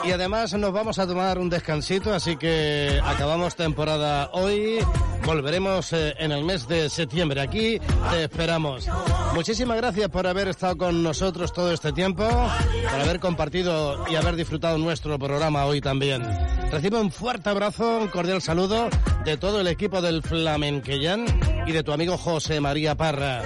Y 0.04 0.12
además 0.12 0.54
nos 0.54 0.72
vamos 0.72 1.00
a 1.00 1.06
tomar 1.08 1.38
un 1.38 1.50
descansito, 1.50 2.14
así 2.14 2.36
que 2.36 3.00
acabamos 3.02 3.56
temporada 3.56 4.30
hoy. 4.32 4.78
Volveremos 5.24 5.92
eh, 5.92 6.14
en 6.18 6.30
el 6.30 6.44
mes 6.44 6.68
de 6.68 6.88
septiembre. 6.88 7.40
Aquí 7.40 7.80
te 8.10 8.24
esperamos. 8.24 8.86
Muchísimas 9.34 9.76
gracias 9.78 10.08
por 10.08 10.28
haber 10.28 10.46
estado 10.46 10.76
con 10.76 11.02
nosotros 11.02 11.52
todo 11.52 11.72
este 11.72 11.92
tiempo, 11.92 12.24
por 12.24 13.00
haber 13.00 13.18
compartido 13.18 14.04
y 14.08 14.14
haber 14.14 14.36
disfrutado 14.36 14.78
nuestro 14.78 15.18
programa 15.18 15.64
hoy 15.64 15.80
también. 15.80 16.22
Recibe 16.70 17.00
un 17.00 17.10
fuerte 17.10 17.50
abrazo, 17.50 17.98
un 17.98 18.08
cordial 18.08 18.40
saludo 18.40 18.88
de 19.24 19.36
todo 19.36 19.60
el 19.60 19.66
equipo 19.66 20.00
del 20.00 20.22
Flamenquellán 20.22 21.26
y 21.66 21.72
de 21.72 21.82
tu 21.82 21.92
amigo 21.92 22.16
José 22.16 22.60
María 22.60 22.94
Parra. 22.94 23.42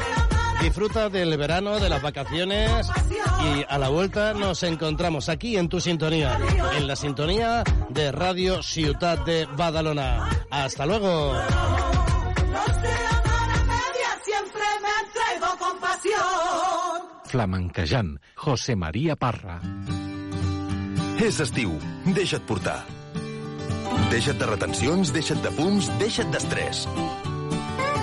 Disfruta 0.61 1.09
del 1.09 1.37
verano, 1.39 1.81
de 1.81 1.89
las 1.89 2.03
vacaciones 2.03 2.89
y 3.43 3.65
a 3.67 3.79
la 3.79 3.89
vuelta 3.89 4.35
nos 4.35 4.63
encontramos 4.63 5.29
aquí 5.29 5.57
en 5.57 5.69
tu 5.69 5.81
sintonía, 5.81 6.39
en 6.77 6.87
la 6.87 6.97
sintonía 6.97 7.65
de 7.89 8.13
Radio 8.13 8.63
Ciutat 8.63 9.25
de 9.25 9.47
Badalona. 9.57 10.29
Hasta 10.51 10.85
luego. 10.87 11.33
Flamenquejant, 17.25 18.19
José 18.35 18.75
María 18.75 19.15
Parra. 19.15 19.61
És 21.21 21.39
estiu. 21.45 21.75
Deixa't 22.17 22.47
portar. 22.49 22.81
Deixa't 24.11 24.41
de 24.41 24.49
retencions, 24.49 25.13
deixa't 25.15 25.45
de 25.45 25.53
fums, 25.55 25.93
deixa't 26.01 26.33
d'estrès. 26.35 26.87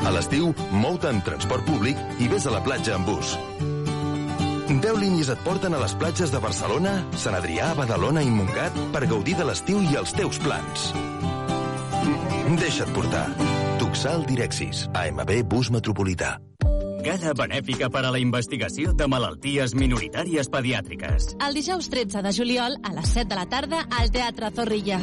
A 0.06 0.12
l'estiu, 0.14 0.54
mou-te 0.72 1.10
en 1.10 1.22
transport 1.26 1.66
públic 1.68 2.00
i 2.22 2.30
vés 2.32 2.46
a 2.48 2.54
la 2.54 2.62
platja 2.64 2.96
amb 2.98 3.10
bus. 3.10 3.36
10 4.68 4.98
línies 5.00 5.30
et 5.32 5.40
porten 5.46 5.74
a 5.74 5.80
les 5.82 5.94
platges 5.98 6.32
de 6.34 6.42
Barcelona, 6.44 6.98
Sant 7.16 7.38
Adrià, 7.38 7.72
Badalona 7.78 8.22
i 8.24 8.32
Montgat 8.32 8.76
per 8.94 9.06
gaudir 9.08 9.38
de 9.40 9.48
l'estiu 9.48 9.80
i 9.82 9.96
els 10.00 10.14
teus 10.16 10.40
plans. 10.44 10.92
Deixa't 12.60 12.92
portar. 12.96 13.26
Tuxal 13.80 14.28
Direxis. 14.28 14.88
AMB 14.94 15.34
Bus 15.48 15.72
Metropolità. 15.72 16.38
Gala 17.08 17.32
benèfica 17.32 17.88
per 17.88 18.02
a 18.04 18.10
la 18.12 18.20
investigació 18.20 18.92
de 18.92 19.06
malalties 19.08 19.72
minoritàries 19.80 20.50
pediàtriques. 20.52 21.30
El 21.40 21.54
dijous 21.56 21.88
13 21.88 22.20
de 22.26 22.34
juliol, 22.36 22.74
a 22.84 22.92
les 22.98 23.14
7 23.16 23.30
de 23.32 23.38
la 23.38 23.46
tarda, 23.48 23.86
al 23.96 24.12
Teatre 24.12 24.50
Zorrilla. 24.52 24.98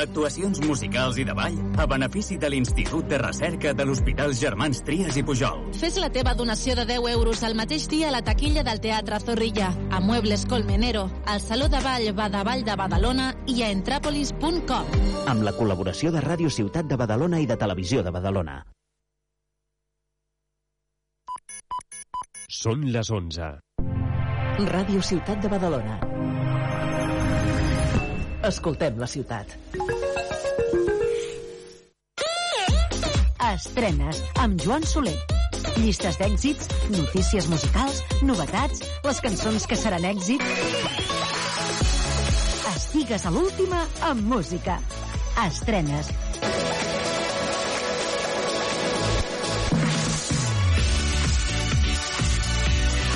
Actuacions 0.00 0.58
musicals 0.66 1.20
i 1.22 1.26
de 1.28 1.34
ball 1.38 1.54
a 1.78 1.86
benefici 1.86 2.38
de 2.38 2.50
l'Institut 2.50 3.06
de 3.10 3.20
Recerca 3.22 3.74
de 3.78 3.86
l'Hospital 3.86 4.34
Germans 4.34 4.82
Trias 4.86 5.20
i 5.20 5.24
Pujol. 5.26 5.62
Fes 5.78 6.00
la 6.02 6.10
teva 6.10 6.34
donació 6.34 6.74
de 6.74 6.88
10 6.90 7.06
euros 7.12 7.44
el 7.46 7.54
mateix 7.54 7.86
dia 7.90 8.10
a 8.10 8.16
la 8.16 8.24
taquilla 8.26 8.66
del 8.66 8.82
Teatre 8.82 9.22
Zorrilla, 9.22 9.70
a 9.90 10.02
Muebles 10.02 10.46
Colmenero, 10.50 11.06
al 11.26 11.38
Saló 11.46 11.70
de 11.70 11.78
Ball 11.86 12.10
Badavall 12.10 12.66
de 12.66 12.74
Badalona 12.74 13.30
i 13.46 13.62
a 13.62 13.70
entrapolis.com. 13.70 14.98
Amb 15.30 15.46
la 15.46 15.54
col·laboració 15.54 16.10
de 16.10 16.26
Ràdio 16.26 16.50
Ciutat 16.50 16.90
de 16.90 16.98
Badalona 16.98 17.38
i 17.38 17.46
de 17.46 17.58
Televisió 17.58 18.02
de 18.02 18.10
Badalona. 18.18 18.64
Són 22.50 22.80
les 22.90 23.06
11. 23.14 23.48
Ràdio 24.68 25.00
Ciutat 25.06 25.38
de 25.38 25.48
Badalona. 25.52 25.98
Escoltem 28.48 28.96
la 28.98 29.06
ciutat. 29.12 29.52
Estrenes 33.50 34.22
amb 34.42 34.58
Joan 34.64 34.82
Soler. 34.82 35.14
Llistes 35.76 36.18
d'èxits, 36.18 36.66
notícies 36.96 37.46
musicals, 37.52 38.02
novetats, 38.26 38.82
les 39.06 39.22
cançons 39.28 39.68
que 39.70 39.78
seran 39.78 40.08
èxit. 40.10 40.42
Estigues 42.74 43.30
a 43.30 43.34
l'última 43.36 43.84
amb 44.10 44.26
música. 44.34 44.80
Estrenes. 45.46 46.10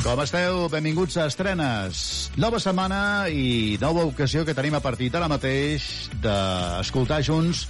Com 0.05 0.21
esteu? 0.21 0.67
Benvinguts 0.69 1.15
a 1.17 1.25
Estrenes. 1.31 1.99
Nova 2.37 2.59
setmana 2.61 3.25
i 3.33 3.79
nova 3.81 4.03
ocasió 4.05 4.43
que 4.45 4.53
tenim 4.53 4.75
a 4.77 4.83
partir 4.85 5.09
d'ara 5.09 5.31
mateix 5.33 6.11
d'escoltar 6.21 7.23
junts 7.25 7.63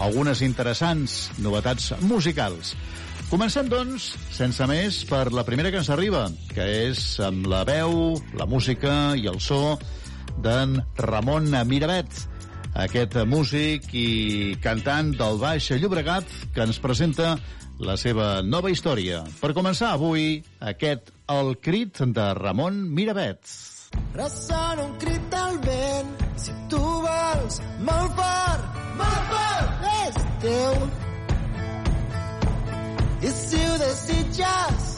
algunes 0.00 0.40
interessants 0.40 1.28
novetats 1.44 1.90
musicals. 2.00 2.72
Comencem, 3.28 3.68
doncs, 3.68 4.08
sense 4.32 4.64
més, 4.72 5.02
per 5.04 5.26
la 5.36 5.44
primera 5.44 5.68
que 5.68 5.82
ens 5.84 5.92
arriba, 5.92 6.24
que 6.56 6.64
és 6.88 7.04
amb 7.20 7.44
la 7.52 7.60
veu, 7.68 8.16
la 8.40 8.48
música 8.48 9.12
i 9.12 9.28
el 9.28 9.36
so 9.44 9.76
d'en 10.40 10.78
Ramon 10.96 11.52
Miravet, 11.68 12.08
aquest 12.72 13.20
músic 13.28 13.92
i 13.92 14.56
cantant 14.64 15.12
del 15.20 15.36
Baix 15.44 15.68
Llobregat 15.76 16.38
que 16.56 16.64
ens 16.64 16.80
presenta 16.80 17.36
la 17.82 17.96
seva 18.00 18.38
nova 18.46 18.70
història. 18.72 19.26
Per 19.40 19.52
començar 19.52 19.92
avui, 19.92 20.38
aquest 20.60 21.12
El 21.32 21.54
crit 21.64 21.98
de 22.16 22.24
Ramon 22.34 22.78
Miravet. 22.94 23.52
Ressona 24.16 24.82
un 24.84 24.96
crit 25.00 25.22
del 25.32 25.54
vent, 25.64 26.10
si 26.42 26.52
tu 26.72 26.80
vols, 27.04 27.56
molt 27.88 28.18
fort, 28.18 28.80
molt 28.98 29.30
fort, 29.30 29.86
és 30.02 30.18
teu. 30.44 30.74
I 33.22 33.32
si 33.38 33.62
ho 33.68 33.78
desitges, 33.84 34.90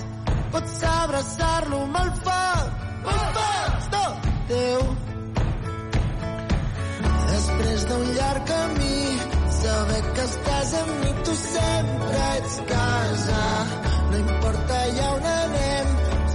pots 0.56 0.74
abraçar-lo 0.94 1.84
molt 1.94 2.20
fort, 2.26 2.84
molt 3.06 3.38
fort, 3.38 3.78
és 3.78 3.88
tot 3.94 4.28
teu. 4.50 4.84
Després 7.30 7.88
d'un 7.92 8.06
llarg 8.18 8.44
camí, 8.50 9.00
saber 9.60 10.02
que 10.18 10.28
estàs 10.32 10.76
amb 10.82 10.94
mi, 11.04 11.16
tu 11.28 11.38
sempre 11.44 12.28
ets 12.40 12.60
casa. 12.74 13.42
No 14.10 14.16
importa 14.26 14.84
allà 14.86 15.08
on 15.14 15.24
anem, 15.24 15.43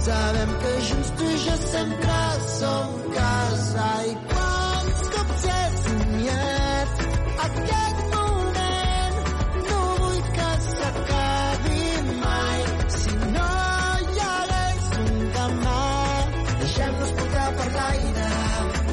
sabem 0.02 0.50
que 0.60 0.80
junts 0.88 1.10
tu 1.16 1.24
i 1.24 1.36
jo 1.44 1.56
sempre 1.72 2.20
som 2.58 2.88
casa. 3.16 3.88
I 4.10 4.14
quants 4.32 5.02
cops 5.14 5.44
he 5.50 5.62
somiat 5.82 7.02
aquest 7.46 8.00
moment, 8.14 9.20
no 9.68 9.80
vull 10.00 10.20
que 10.38 10.50
s'acabi 10.68 11.86
mai. 12.24 12.60
Si 12.98 13.16
no 13.36 13.48
hi 14.08 14.20
hagués 14.32 14.90
un 15.04 15.16
demà, 15.38 15.80
deixem-nos 16.60 17.16
portar 17.20 17.48
per 17.62 17.72
l'aire, 17.78 18.30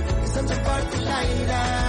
que 0.07 0.33
se'ns 0.33 0.57
emporti 0.59 1.05
l'aire. 1.11 1.86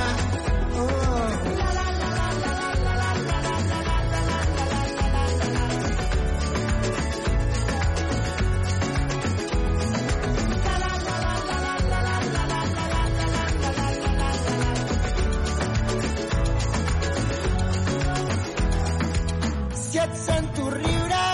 Et 20.09 20.17
sento 20.17 20.71
riure, 20.71 21.27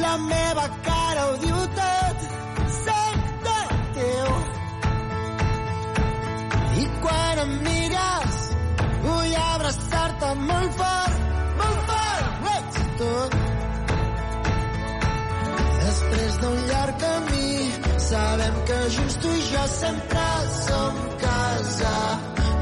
la 0.00 0.16
meva 0.18 0.66
cara 0.86 1.24
ho 1.28 1.36
diu 1.42 1.60
tot, 1.78 2.26
sento 2.76 3.56
teu. 3.98 4.30
I 6.82 6.86
quan 7.02 7.42
em 7.44 7.52
mires, 7.66 8.38
vull 9.04 9.34
abraçar-te 9.44 10.32
molt 10.42 10.78
fort, 10.80 11.20
molt 11.60 11.90
fort, 11.90 12.48
ets 12.56 12.80
tot. 13.02 13.38
Després 15.84 16.38
d'un 16.42 16.60
llarg 16.72 17.00
camí, 17.04 17.50
sabem 18.08 18.62
que 18.70 18.80
junts 18.96 19.20
tu 19.24 19.34
i 19.40 19.44
jo 19.52 19.66
sempre 19.78 20.28
som 20.60 21.02
casa. 21.26 21.96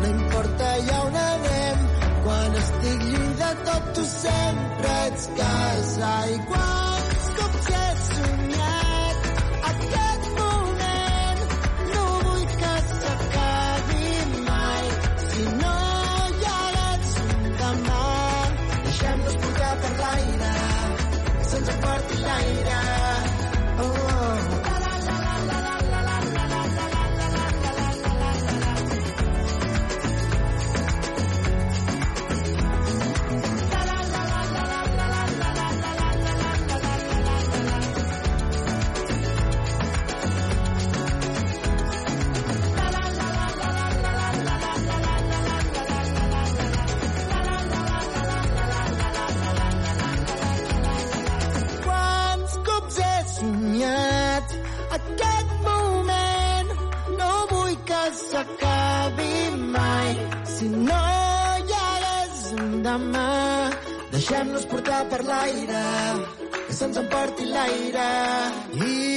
No 0.02 0.08
importa 0.16 0.72
allà 0.76 1.02
on 1.06 1.18
anem, 1.24 1.91
tu 3.94 4.04
sempre 4.04 4.90
ets 5.06 5.24
casa. 5.38 6.10
I 6.34 6.38
quants 6.50 7.26
cops 7.38 7.68
he 7.74 7.86
somiat 8.06 9.16
aquest 9.70 10.24
moment, 10.38 11.42
no 11.90 12.04
vull 12.26 12.46
que 12.62 12.74
s'acabi 12.92 14.08
mai. 14.48 14.86
Si 15.26 15.44
no 15.60 15.76
hi 16.38 16.48
hagués 16.54 17.12
un 17.26 17.44
demà, 17.62 18.06
deixem-nos 18.86 19.36
portar 19.44 19.74
per 19.84 19.94
l'aire, 20.02 20.56
que 21.38 21.44
se'ns 21.52 21.72
emporti 21.76 22.24
l'aire. 22.26 22.91
Un 62.94 63.12
demà, 63.12 63.70
deixem-nos 64.12 64.66
portar 64.68 65.00
per 65.12 65.22
l'aire, 65.28 65.84
que 66.66 66.76
se'ns 66.76 67.00
emporti 67.04 67.48
l'aire. 67.54 68.08
I 68.90 69.11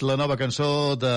La 0.00 0.14
nova 0.16 0.36
cançó 0.40 0.96
de 0.96 1.10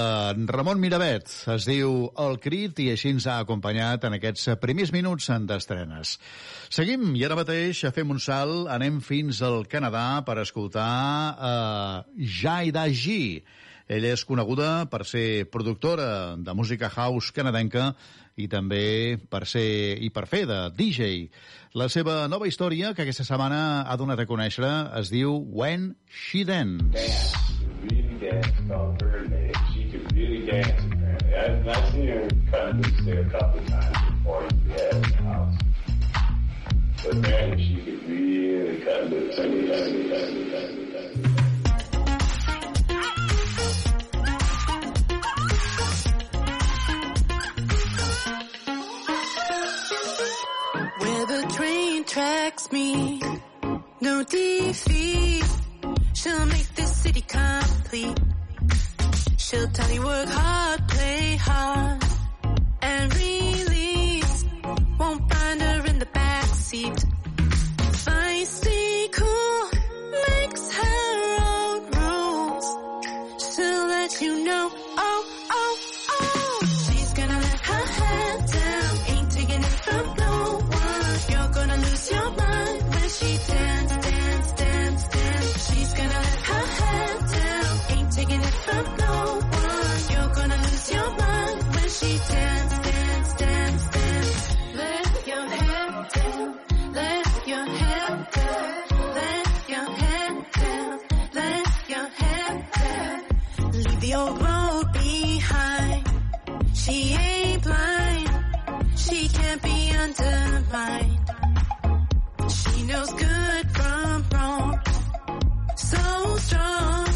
Ramon 0.51 0.79
Miravet. 0.81 1.29
Es 1.53 1.63
diu 1.63 2.09
El 2.19 2.33
Crit 2.43 2.81
i 2.83 2.89
així 2.91 3.13
ens 3.13 3.23
ha 3.31 3.37
acompanyat 3.39 4.03
en 4.03 4.17
aquests 4.17 4.49
primers 4.59 4.91
minuts 4.91 5.29
d'estrenes. 5.47 6.17
Seguim 6.67 7.13
i 7.15 7.23
ara 7.23 7.37
mateix 7.39 7.79
fem 7.95 8.11
un 8.11 8.19
salt, 8.19 8.67
anem 8.67 8.99
fins 8.99 9.39
al 9.39 9.63
Canadà 9.71 10.25
per 10.27 10.35
escoltar 10.43 10.89
uh, 11.31 12.25
Jaida 12.41 12.83
G. 12.91 13.39
Ella 13.87 14.11
és 14.17 14.25
coneguda 14.27 14.73
per 14.91 15.05
ser 15.07 15.45
productora 15.53 16.35
de 16.35 16.55
música 16.55 16.91
house 16.91 17.31
canadenca 17.31 17.93
i 18.35 18.47
també 18.49 19.17
per 19.29 19.45
ser 19.49 19.97
i 20.01 20.09
per 20.13 20.25
fer 20.29 20.45
de 20.49 20.59
DJ. 20.77 21.29
La 21.77 21.89
seva 21.89 22.27
nova 22.29 22.47
història, 22.49 22.93
que 22.93 23.05
aquesta 23.05 23.25
setmana 23.27 23.83
ha 23.89 23.97
donat 23.97 24.19
a 24.21 24.27
conèixer, 24.29 24.71
es 24.99 25.09
diu 25.13 25.37
When 25.51 25.95
She 26.09 26.43
Dance. 26.43 27.33
really 27.83 28.17
dance 28.19 28.47
very 29.01 29.27
late. 29.27 29.57
She 29.73 29.91
could 29.91 30.11
really 30.13 30.45
dance, 30.45 30.81
I've 31.35 31.91
seen 31.91 32.07
her 32.07 32.27
cut 32.51 32.75
loose 32.75 33.05
there 33.05 33.21
a 33.21 33.29
couple 33.29 33.59
of 33.59 33.67
times 33.67 33.97
before 34.11 34.43
had 34.43 34.93
in 34.93 35.01
the 35.01 35.07
house. 35.23 35.57
But 37.03 37.17
apparently 37.17 37.65
she 37.65 37.75
could 37.81 38.09
really 38.09 38.77
cut. 38.81 39.11
Really, 39.11 39.27
really, 39.37 39.67
really, 39.67 40.09
really, 40.09 40.51
really. 40.51 40.83
Where 40.83 40.92
train 52.13 52.25
tracks 52.25 52.71
me, 52.71 53.21
no 54.01 54.23
defeat. 54.23 55.43
She'll 56.13 56.45
make 56.45 56.75
this 56.75 56.95
city 56.97 57.21
complete. 57.21 58.19
She'll 59.37 59.67
tell 59.67 59.91
you 59.91 60.03
work 60.03 60.29
hard, 60.29 60.87
play 60.87 61.35
hard, 61.37 62.03
and 62.81 63.15
release. 63.15 64.45
Won't 64.99 65.33
find 65.33 65.61
her 65.61 65.85
in 65.87 65.99
the 65.99 66.05
backseat. 66.05 67.22
Undermined. 110.73 111.29
She 112.49 112.83
knows 112.83 113.11
good 113.13 113.71
from 113.71 114.25
wrong. 114.33 114.81
So 115.75 116.35
strong. 116.37 117.07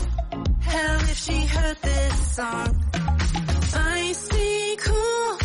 Hell, 0.61 1.01
if 1.01 1.17
she 1.17 1.45
heard 1.45 1.77
this 1.81 2.35
song. 2.35 2.73
Feisty, 3.71 4.77
cool, 4.79 5.37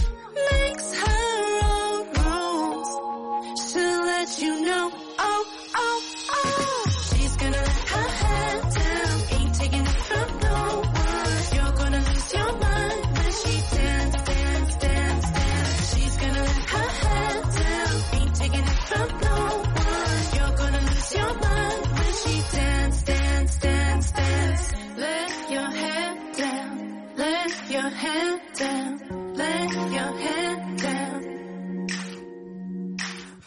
makes 0.51 0.95
her 0.95 1.12
your 27.83 27.91
head 27.91 28.41
down, 28.55 29.35
let 29.35 29.73
your 29.73 30.13
head 30.25 30.77
down. 30.79 31.23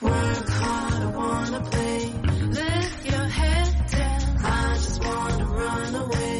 Work 0.01 0.49
hard, 0.49 1.03
I 1.03 1.11
wanna 1.15 1.61
play. 1.71 2.13
Let 2.59 3.05
your 3.11 3.27
head 3.39 3.91
down. 3.91 4.37
I 4.43 4.73
just 4.75 5.05
wanna 5.05 5.45
run 5.45 5.95
away. 5.95 6.39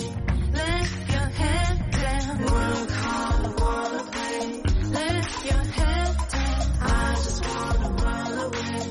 Let 0.52 0.90
your 1.14 1.30
head 1.40 1.92
down. 1.92 2.38
Work 2.42 2.92
hard, 2.92 3.46
I 3.46 3.52
wanna 3.64 4.04
play. 4.12 4.62
Let 4.98 5.46
your 5.50 5.64
head 5.78 6.18
down. 6.36 6.64
I 6.82 7.14
just 7.24 7.46
wanna 7.48 7.90
run 8.04 8.34
away. 8.48 8.84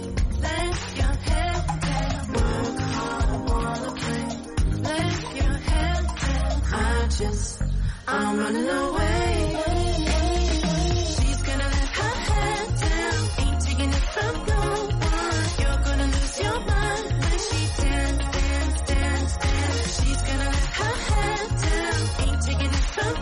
Let 0.46 0.76
your 1.00 1.14
head 1.28 1.60
down. 1.88 2.32
Work 2.32 2.80
hard, 2.96 3.28
I 3.28 3.38
wanna 3.52 3.90
play. 4.00 4.28
Let 4.88 5.20
your 5.40 5.56
head 5.68 6.04
down. 6.24 6.62
I 6.72 7.08
just, 7.18 7.63
I'm 8.06 8.38
running 8.38 8.68
away. 8.68 9.56
She's 11.14 11.42
gonna 11.42 11.64
let 11.64 11.88
her 11.98 12.14
head 12.28 12.68
down. 12.80 13.46
Ain't 13.46 13.60
taking 13.62 13.88
it 13.90 14.04
from 14.14 14.34
no 14.46 14.60
one. 15.10 15.44
You're 15.60 15.80
gonna 15.84 16.06
lose 16.06 16.38
your 16.40 16.60
mind 16.60 17.04
when 17.20 17.38
she 17.46 17.60
dance, 17.82 18.24
dance, 18.36 18.80
dance, 18.82 19.36
dance. 19.36 20.02
She's 20.02 20.22
gonna 20.22 20.44
let 20.44 20.68
her 20.80 20.94
head 21.10 21.48
down. 21.64 22.28
Ain't 22.28 22.42
taking 22.42 22.72
from 22.94 23.14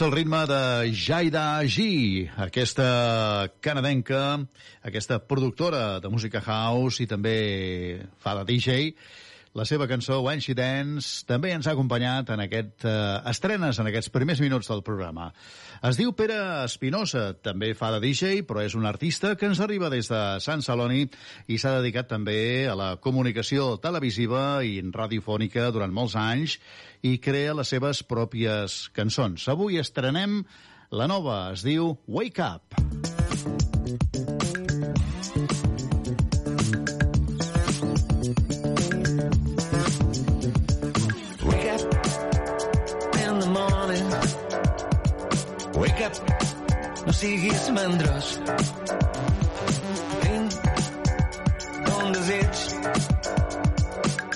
El 0.00 0.12
ritme 0.12 0.46
de 0.46 0.92
Jaida 0.96 1.60
G, 1.68 2.30
aquesta 2.40 3.50
canadenca, 3.60 4.38
aquesta 4.80 5.18
productora 5.28 6.00
de 6.00 6.08
música 6.08 6.40
house 6.40 7.02
i 7.04 7.06
també 7.10 8.06
fa 8.24 8.32
de 8.38 8.46
DJ. 8.48 8.94
La 9.60 9.66
seva 9.68 9.88
cançó, 9.90 10.22
When 10.24 10.40
She 10.40 10.54
Dance, 10.56 11.26
també 11.28 11.50
ens 11.52 11.68
ha 11.68 11.74
acompanyat 11.76 12.32
en 12.32 12.40
aquest 12.46 12.86
eh, 12.88 12.94
estrenes, 13.28 13.80
en 13.82 13.90
aquests 13.90 14.12
primers 14.14 14.40
minuts 14.40 14.70
del 14.72 14.80
programa. 14.86 15.32
Es 15.80 15.96
diu 15.96 16.10
Pere 16.12 16.36
Espinosa, 16.66 17.30
també 17.40 17.70
fa 17.72 17.88
de 17.94 18.02
DJ, 18.02 18.42
però 18.44 18.60
és 18.60 18.74
un 18.76 18.84
artista 18.84 19.30
que 19.40 19.48
ens 19.48 19.62
arriba 19.64 19.88
des 19.88 20.10
de 20.12 20.18
Sant 20.44 20.60
Celoni 20.60 21.06
i 21.48 21.56
s'ha 21.56 21.78
dedicat 21.78 22.10
també 22.10 22.68
a 22.68 22.74
la 22.76 22.90
comunicació 23.00 23.78
televisiva 23.80 24.60
i 24.60 24.76
radiofònica 24.84 25.70
durant 25.72 25.96
molts 25.96 26.18
anys 26.20 26.58
i 27.00 27.16
crea 27.24 27.56
les 27.56 27.72
seves 27.72 28.04
pròpies 28.04 28.90
cançons. 28.92 29.48
Avui 29.48 29.80
estrenem 29.80 30.42
la 30.92 31.08
nova, 31.08 31.46
es 31.56 31.64
diu 31.64 31.94
Wake 32.04 32.44
Up. 32.44 32.76
Wake 32.76 33.29
no 47.10 47.14
siguis 47.18 47.62
mandrós. 47.74 48.26
Tinc 50.22 50.52
un 51.96 52.12
desig 52.14 52.60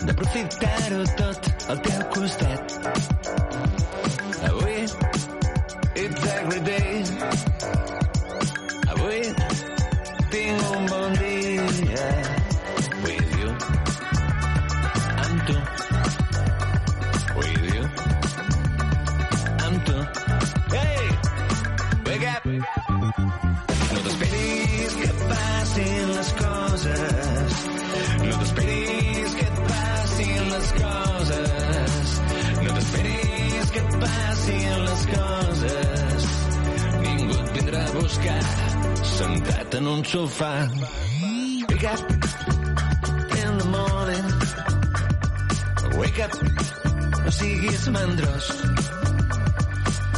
d'aprofitar-ho 0.08 1.04
tot 1.20 1.70
al 1.70 1.84
teu 1.86 2.02
costat. 2.16 3.23
en 39.76 39.86
un 39.86 40.04
sofà. 40.04 40.68
Wake 41.68 41.84
up 41.84 42.00
in 43.42 43.58
the 43.58 43.68
morning. 43.76 44.26
Wake 45.98 46.20
up, 46.24 46.32
no 47.24 47.30
siguis 47.30 47.88
mandrós. 47.88 48.46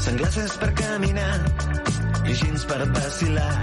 Senglasses 0.05 0.57
per 0.61 0.73
caminar 0.75 1.41
i 2.25 2.35
gens 2.35 2.65
per 2.65 2.81
vacilar. 2.93 3.57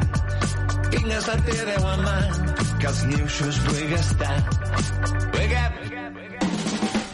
Tingues 0.89 1.27
la 1.27 1.37
teva 1.47 1.69
deu 1.71 1.87
a 1.87 1.95
mà, 2.01 2.17
que 2.79 2.87
els 2.91 3.05
niuxos 3.11 3.61
vull 3.67 3.87
gastar. 3.93 4.37
Wake 5.37 5.57
up! 5.65 5.73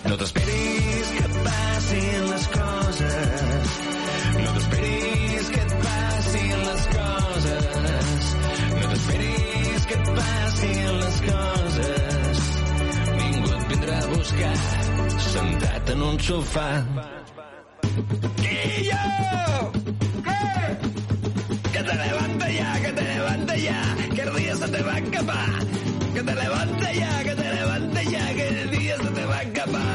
No 0.09 0.17
t'esperis 0.17 1.15
que 1.17 1.29
passin 1.43 2.29
les 2.31 2.51
coses 2.55 3.48
ofuscat, 14.29 15.17
sentat 15.17 15.89
en 15.89 16.01
un 16.01 16.19
sofà. 16.19 16.85
Guillo! 18.37 19.03
Hey! 20.25 20.69
Eh, 20.69 21.71
que 21.73 21.83
te 21.83 21.95
levanta 21.95 22.49
ya, 22.49 22.79
que 22.81 22.91
te 22.91 23.03
levanta 23.03 23.55
ya, 23.55 23.81
que 24.15 24.21
el 24.21 24.35
día 24.35 24.55
se 24.55 24.67
te 24.67 24.81
va 24.83 24.93
a 24.93 24.99
escapar. 24.99 25.49
Que 26.13 26.23
te 26.23 26.35
levanta 26.35 26.93
ya, 26.93 27.23
que 27.23 27.35
te 27.35 27.53
levanta 27.55 28.03
ya, 28.03 28.33
que 28.33 28.47
el 28.47 28.71
día 28.71 28.97
se 28.97 29.09
te 29.09 29.25
va 29.25 29.37
a 29.37 29.43
escapar. 29.43 29.88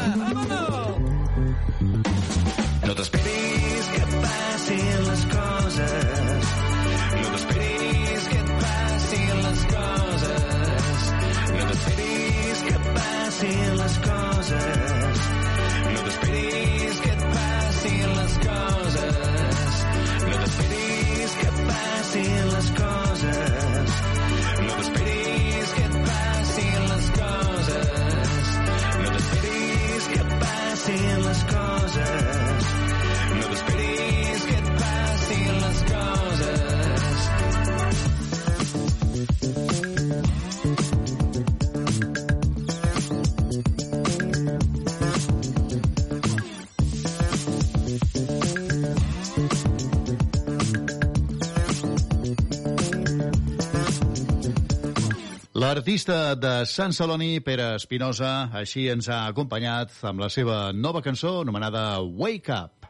L'artista 55.65 56.35
de 56.37 56.67
Sant 56.69 56.93
Celoni, 56.93 57.39
Pere 57.41 57.71
Espinosa, 57.79 58.51
així 58.61 58.83
ens 58.93 59.07
ha 59.09 59.23
acompanyat 59.31 59.95
amb 60.05 60.21
la 60.21 60.29
seva 60.29 60.59
nova 60.77 61.01
cançó 61.01 61.39
anomenada 61.41 61.85
Wake 62.05 62.53
Up. 62.53 62.85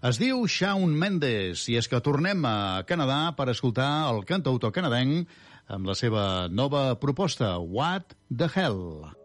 Es 0.00 0.16
diu 0.22 0.46
Shawn 0.48 0.94
Mendes 0.96 1.66
i 1.68 1.76
és 1.76 1.90
que 1.92 2.00
tornem 2.00 2.40
a 2.48 2.86
Canadà 2.88 3.20
per 3.36 3.50
escoltar 3.52 3.90
el 4.14 4.24
cantautor 4.24 4.72
canadenc 4.72 5.36
amb 5.68 5.92
la 5.92 5.98
seva 5.98 6.24
nova 6.48 6.86
proposta, 7.04 7.58
What 7.60 8.16
the 8.32 8.48
Hell. 8.48 9.15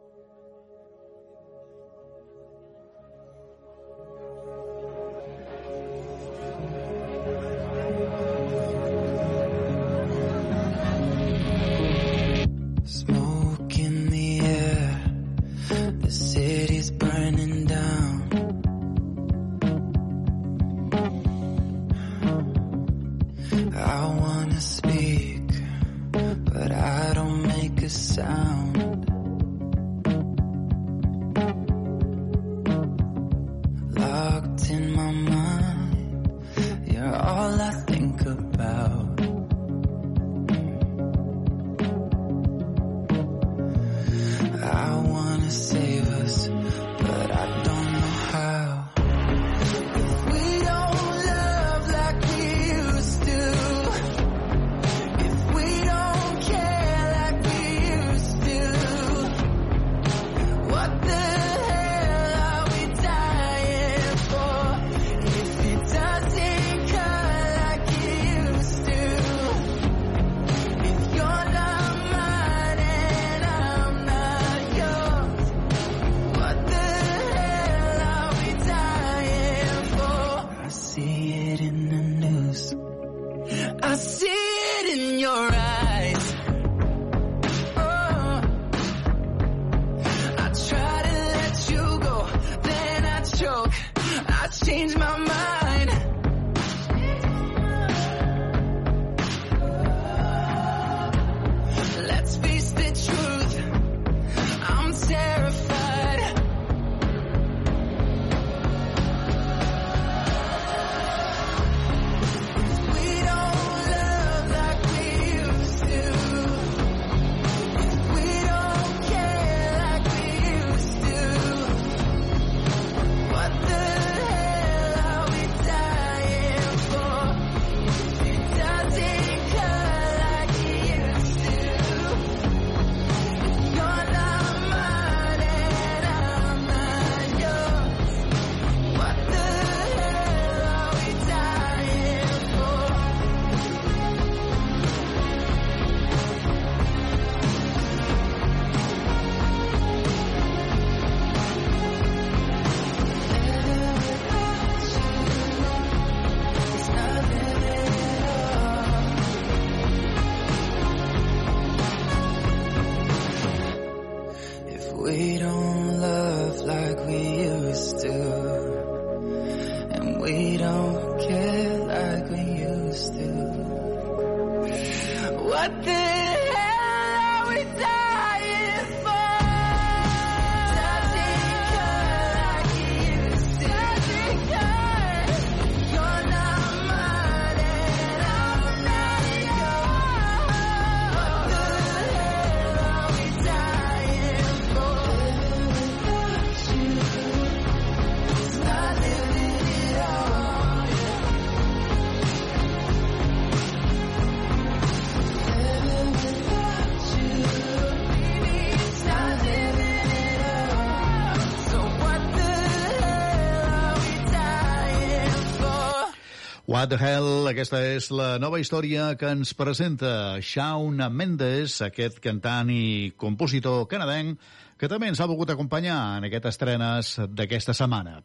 What 216.71 216.87
the 216.87 216.95
hell? 216.95 217.49
Aquesta 217.49 217.81
és 217.83 218.05
la 218.15 218.37
nova 218.39 218.55
història 218.61 219.09
que 219.19 219.27
ens 219.27 219.49
presenta 219.59 220.39
Shawn 220.39 221.01
Mendes, 221.11 221.73
aquest 221.83 222.21
cantant 222.23 222.69
i 222.71 223.11
compositor 223.19 223.89
canadenc 223.91 224.39
que 224.79 224.87
també 224.87 225.09
ens 225.11 225.19
ha 225.19 225.27
volgut 225.27 225.51
acompanyar 225.51 225.97
en 226.21 226.29
aquestes 226.29 226.55
estrenes 226.55 227.09
d'aquesta 227.27 227.75
setmana. 227.75 228.21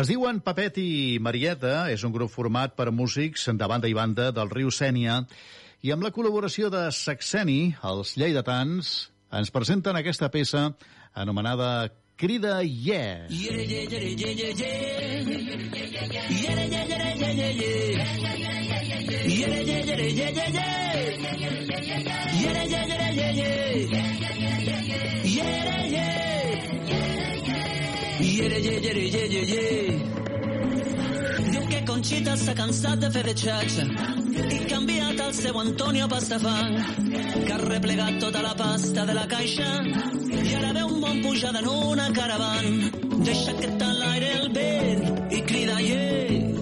Es 0.00 0.08
diuen 0.08 0.40
Papet 0.40 0.80
i 0.80 1.18
Marieta, 1.20 1.90
és 1.92 2.06
un 2.08 2.14
grup 2.14 2.32
format 2.32 2.72
per 2.72 2.88
músics 2.88 3.44
de 3.52 3.68
banda 3.68 3.90
i 3.92 3.98
banda 4.00 4.30
del 4.32 4.48
riu 4.48 4.72
Sènia, 4.72 5.18
i 5.84 5.92
amb 5.92 6.08
la 6.08 6.12
col·laboració 6.16 6.72
de 6.72 6.86
Saxeni, 6.88 7.74
els 7.84 8.14
lleidatans, 8.16 8.94
ens 9.28 9.52
presenten 9.52 10.00
aquesta 10.00 10.32
peça 10.32 10.70
anomenada 11.12 11.90
Crida 12.16 12.62
Yeah. 12.62 13.26
Diu 30.74 31.66
que 31.70 31.80
Conxita 31.88 32.36
s'ha 32.40 32.54
cansat 32.58 33.02
de 33.04 33.10
fer 33.16 33.24
de 33.28 33.34
xatxa 33.42 33.84
i 34.44 34.60
canviat 34.70 35.20
el 35.26 35.34
seu 35.40 35.60
Antonio 35.60 36.08
Pastafar 36.12 36.64
que 37.34 37.52
ha 37.54 37.60
replegat 37.64 38.18
tota 38.24 38.42
la 38.46 38.54
pasta 38.62 39.06
de 39.10 39.18
la 39.20 39.26
caixa 39.34 39.68
i 40.40 40.56
ara 40.60 40.72
veu 40.78 40.90
un 40.96 41.04
bon 41.04 41.22
pujada 41.26 41.62
en 41.62 41.70
una 41.92 42.08
caravan 42.18 42.90
deixa 43.28 43.54
que 43.60 43.70
t'enlaire 43.78 44.34
el 44.40 44.50
vent 44.58 45.32
i 45.38 45.46
crida 45.52 45.78
yeah 45.90 46.53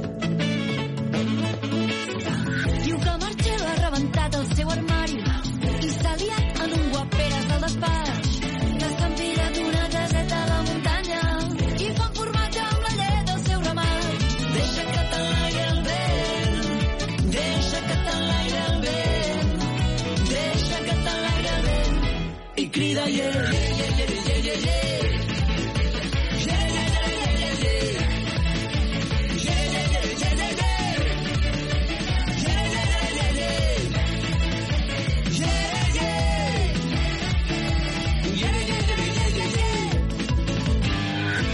Yeah, 22.92 23.06
yeah, 23.06 23.32
yeah, 23.32 23.98
yeah, 23.98 24.36
yeah, 24.36 24.58
yeah. 24.66 26.12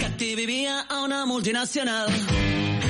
Catti 0.01 0.35
vivia 0.35 0.87
a 0.89 1.03
una 1.03 1.25
multinacional 1.27 2.11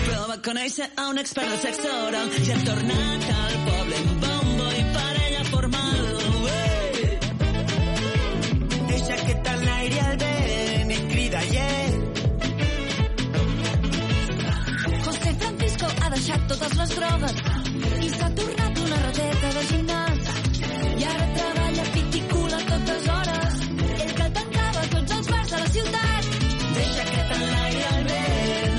però 0.06 0.26
va 0.30 0.38
conèixer 0.44 0.90
a 0.96 1.08
un 1.12 1.18
expert 1.18 1.50
de 1.52 1.60
sexe 1.66 1.90
oral 2.08 2.32
i 2.40 2.52
ha 2.54 2.58
tornat 2.64 3.30
al 3.42 3.57
crida 11.28 11.44
yeah. 11.52 12.08
José 15.04 15.34
Francisco 15.34 15.86
ha 16.02 16.10
deixat 16.10 16.46
totes 16.48 16.76
les 16.80 16.90
drogues 16.96 17.34
i 18.06 18.10
s'ha 18.14 18.28
tornat 18.38 18.80
una 18.84 19.00
rateta 19.04 19.48
de 19.56 19.62
gimnàs. 19.70 20.30
I 20.98 21.04
ara 21.12 21.26
treballa 21.38 21.84
piticula 21.94 22.60
totes 22.70 23.08
hores. 23.14 23.58
Ell 24.02 24.14
que 24.20 24.28
tancava 24.38 24.86
tots 24.94 25.16
els 25.18 25.30
bars 25.32 25.50
de 25.52 25.60
la 25.64 25.68
ciutat. 25.76 26.30
Deixa 26.78 27.08
que 27.10 27.26
t'enlairi 27.32 27.82
el 27.92 28.02
vent, 28.12 28.78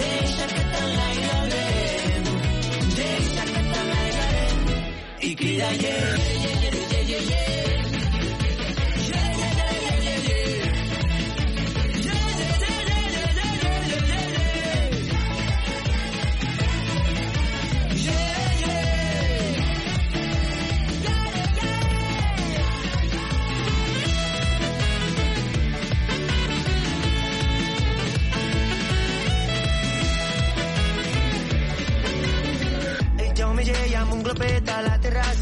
deixa 0.00 0.50
que 0.54 0.66
t'enlairi 0.74 1.30
el 1.38 1.46
vent, 1.54 2.28
deixa 3.00 3.48
que 3.52 3.64
t'enlairi 3.70 4.20
el 4.26 4.34
vent 4.42 5.30
i 5.30 5.34
crida 5.42 5.72
yeah, 5.86 6.21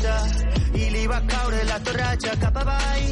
terrassa 0.01 0.49
i 0.75 0.91
li 0.91 1.07
va 1.07 1.21
caure 1.27 1.65
la 1.65 1.79
torratxa 1.87 2.37
cap 2.41 2.57
avall. 2.63 3.09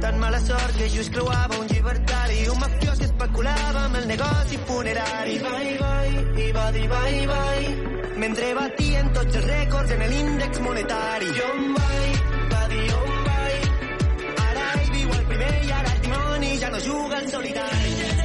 Tan 0.00 0.18
mala 0.18 0.40
sort 0.40 0.76
que 0.76 0.88
just 0.88 1.12
creuava 1.12 1.58
un 1.58 1.66
llibertari, 1.66 2.46
un 2.48 2.58
mafiós 2.58 2.98
que 2.98 3.04
especulava 3.04 3.84
amb 3.84 3.96
el 3.96 4.06
negoci 4.08 4.58
funerari. 4.66 5.38
Vai, 5.38 5.76
vai, 5.80 6.10
i 6.46 6.52
va 6.52 6.70
dir 6.76 6.86
vai, 6.88 7.26
vai, 7.26 7.66
mentre 8.24 8.54
batien 8.60 9.12
tots 9.18 9.36
els 9.42 9.50
rècords 9.50 9.92
en 9.96 10.06
l'índex 10.14 10.64
monetari. 10.68 11.34
I 11.36 11.44
on 11.50 11.68
vai, 11.76 12.08
va 12.54 12.64
dir 12.72 12.88
on 13.02 13.12
vai, 13.28 13.60
ara 14.46 14.72
ell 14.78 14.90
viu 14.96 15.14
el 15.18 15.28
primer 15.34 15.54
i 15.66 15.76
ara 15.82 15.94
el 15.94 16.02
dimoni 16.08 16.56
ja 16.64 16.70
no 16.70 16.82
juga 16.88 17.20
en 17.20 17.30
solitari. 17.36 18.19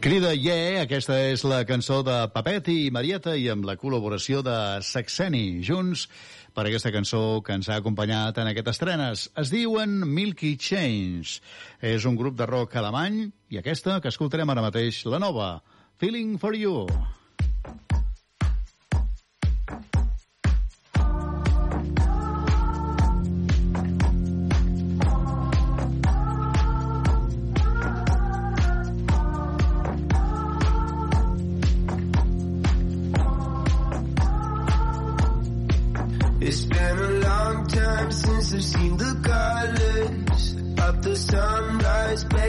Crida 0.00 0.30
Yeah, 0.36 0.82
aquesta 0.84 1.16
és 1.32 1.42
la 1.48 1.62
cançó 1.66 2.02
de 2.06 2.14
Papet 2.30 2.68
i 2.70 2.90
Marieta 2.94 3.34
i 3.40 3.48
amb 3.50 3.66
la 3.66 3.74
col·laboració 3.80 4.42
de 4.44 4.54
Saxeni, 4.84 5.62
junts 5.66 6.06
per 6.54 6.66
aquesta 6.68 6.92
cançó 6.94 7.40
que 7.42 7.56
ens 7.56 7.68
ha 7.68 7.80
acompanyat 7.80 8.38
en 8.38 8.52
aquestes 8.52 8.76
estrenes. 8.76 9.26
Es 9.36 9.50
diuen 9.50 9.98
Milky 10.06 10.54
Change. 10.60 11.40
És 11.80 12.06
un 12.06 12.16
grup 12.16 12.38
de 12.38 12.46
rock 12.46 12.78
alemany 12.78 13.24
i 13.50 13.60
aquesta 13.60 13.98
que 14.00 14.12
escoltarem 14.12 14.52
ara 14.54 14.64
mateix, 14.68 15.02
la 15.10 15.20
nova, 15.22 15.56
Feeling 15.98 16.36
for 16.38 16.54
You. 16.54 16.84
It's 16.86 16.96
been 16.96 17.12
a 17.12 17.25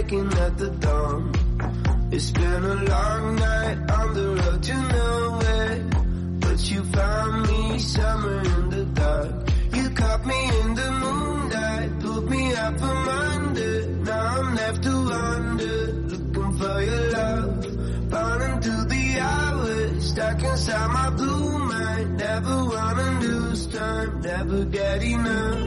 breaking 0.08 0.34
at 0.40 0.58
the 0.58 0.70
dawn. 0.70 1.32
It's 2.12 2.32
been 2.32 2.64
a 2.64 2.76
long 2.76 3.36
night 3.36 3.92
on 3.92 4.14
the 4.14 4.28
road 4.36 4.64
to 4.64 4.76
nowhere, 4.98 5.84
but 6.40 6.72
you 6.72 6.84
found 6.84 7.48
me 7.48 7.80
somewhere 7.80 8.42
in 8.42 8.70
the 8.70 8.86
dark. 8.86 9.50
You 9.74 9.90
caught 9.90 10.26
me 10.26 10.60
in 10.62 10.76
the 10.76 10.92
moonlight, 10.92 12.00
pulled 12.00 12.30
me 12.30 12.56
out 12.56 12.80
from 12.80 13.08
under. 13.08 13.88
Now 13.88 14.40
I'm 14.40 14.56
left 14.56 14.84
to 14.84 14.96
wonder, 15.10 15.78
looking 16.12 16.58
for 16.58 16.82
your 16.82 17.12
love. 17.12 18.10
Burning 18.10 18.62
through 18.62 18.86
the 18.86 19.20
hours, 19.20 20.10
stuck 20.12 20.44
inside 20.44 20.88
my 20.88 21.10
blue 21.10 21.60
mind. 21.60 22.18
Never 22.18 22.56
wanna 22.66 23.20
lose 23.20 23.68
time, 23.68 24.22
never 24.22 24.66
get 24.66 25.04
enough. 25.04 25.67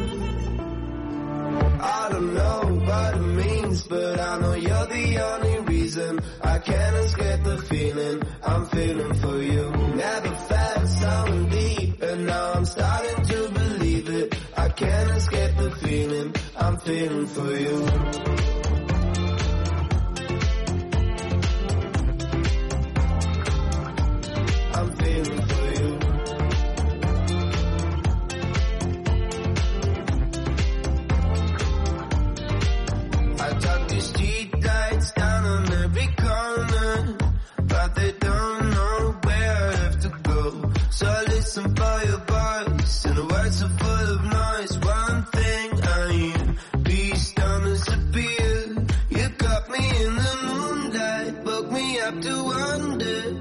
I 1.83 2.09
don't 2.11 2.35
know 2.35 2.61
what 2.87 3.15
it 3.15 3.21
means, 3.21 3.83
but 3.85 4.21
I 4.21 4.39
know 4.39 4.53
you're 4.55 4.87
the 4.87 5.19
only 5.19 5.61
reason 5.73 6.21
I 6.43 6.59
can't 6.59 6.97
escape 6.97 7.43
the 7.43 7.59
feeling 7.59 8.23
I'm 8.43 8.67
feeling 8.67 9.15
for 9.15 9.43
you. 9.43 9.71
Never 9.71 10.35
felt 10.51 10.89
so 10.89 11.47
deep, 11.51 12.03
and 12.03 12.27
now 12.27 12.53
I'm 12.53 12.65
starting 12.65 13.25
to 13.25 13.49
believe 13.53 14.09
it. 14.11 14.35
I 14.57 14.69
can't 14.69 15.11
escape 15.11 15.57
the 15.57 15.71
feeling 15.83 16.35
I'm 16.57 16.77
feeling 16.79 17.27
for 17.27 17.57
you. 17.57 18.20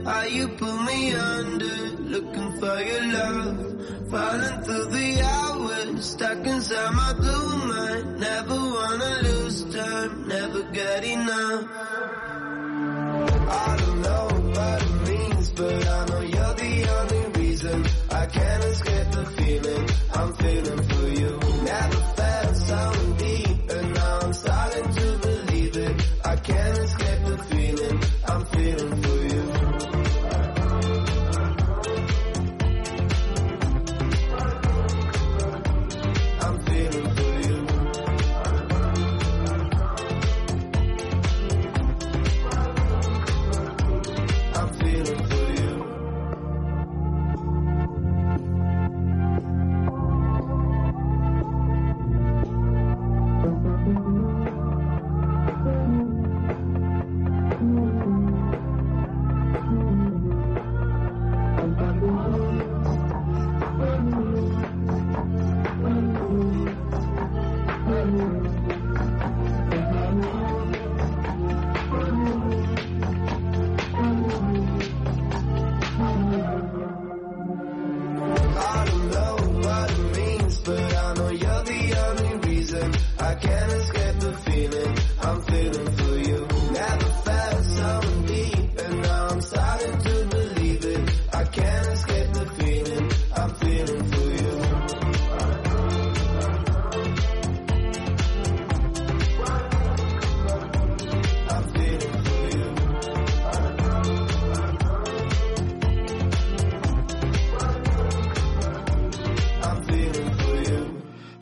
How 0.09 0.23
you 0.23 0.47
pull 0.59 0.79
me 0.89 1.13
under. 1.13 1.75
Looking 2.13 2.51
for 2.59 2.77
your 2.89 3.05
love, 3.17 4.09
falling 4.11 4.57
through 4.65 4.87
the 4.97 5.09
hours, 5.33 6.05
stuck 6.13 6.45
inside 6.53 6.93
my 7.01 7.13
blue 7.21 7.49
mind. 7.71 8.19
Never 8.19 8.59
wanna 8.75 9.13
lose 9.27 9.59
time, 9.75 10.27
never 10.27 10.63
get 10.79 11.03
enough. 11.03 11.65
I 13.65 13.75
don't 13.81 14.01
know 14.07 14.25
what 14.55 14.79
it 14.87 14.95
means, 15.09 15.47
but 15.51 15.87
I 15.97 15.99
know 16.09 16.21
you're 16.33 16.55
the 16.63 16.73
only 16.97 17.23
reason 17.39 17.77
I 18.21 18.25
can't 18.25 18.63
escape 18.71 19.11
the 19.17 19.25
feeling 19.37 19.85
I'm 20.17 20.33
feeling 20.43 20.88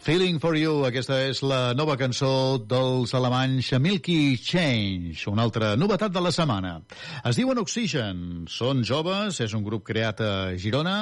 Feeling 0.07 0.37
for 0.39 0.55
You, 0.55 0.85
aquesta 0.87 1.17
és 1.27 1.41
la 1.43 1.73
nova 1.75 1.97
cançó 1.99 2.29
dels 2.63 3.11
alemanys 3.17 3.73
Milky 3.83 4.37
Change, 4.39 5.25
una 5.27 5.43
altra 5.43 5.73
novetat 5.75 6.13
de 6.15 6.21
la 6.23 6.31
setmana. 6.31 6.77
Es 7.27 7.35
diuen 7.35 7.59
Oxygen, 7.59 8.21
són 8.47 8.85
joves, 8.87 9.41
és 9.43 9.51
un 9.57 9.65
grup 9.67 9.83
creat 9.89 10.23
a 10.23 10.31
Girona, 10.55 11.01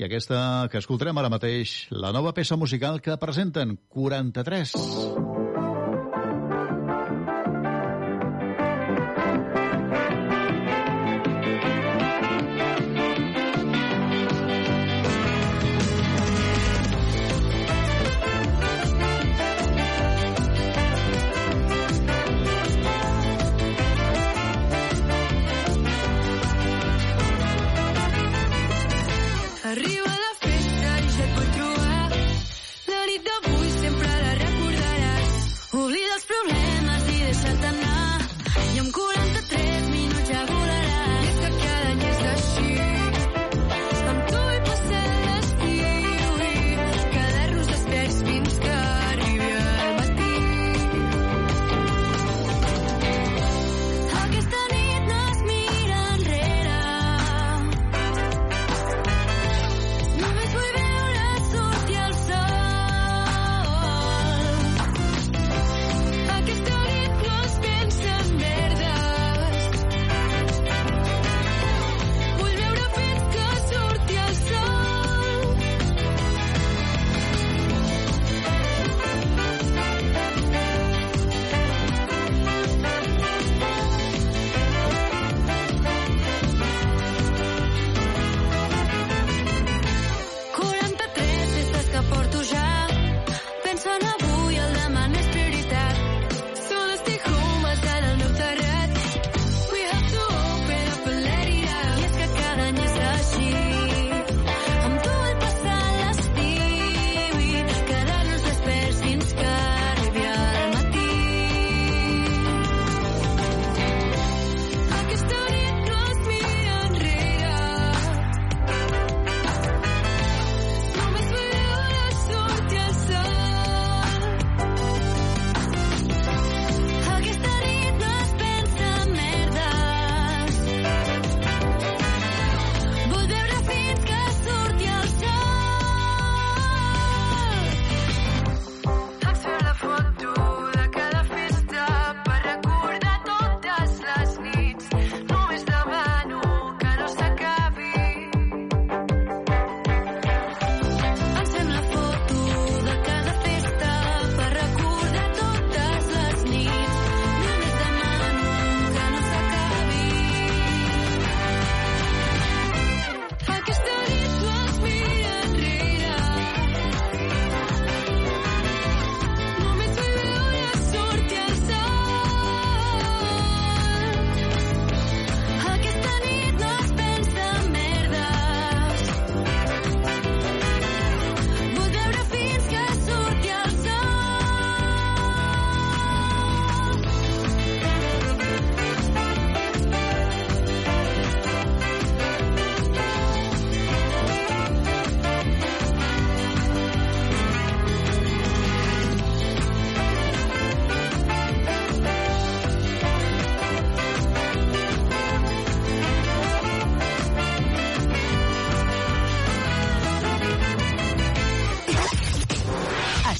i 0.00 0.06
aquesta 0.08 0.40
que 0.72 0.80
escoltarem 0.80 1.20
ara 1.20 1.28
mateix, 1.28 1.82
la 1.92 2.08
nova 2.16 2.32
peça 2.32 2.56
musical 2.56 3.02
que 3.04 3.20
presenten, 3.20 3.76
43. 3.92 4.72
43. 4.72 5.47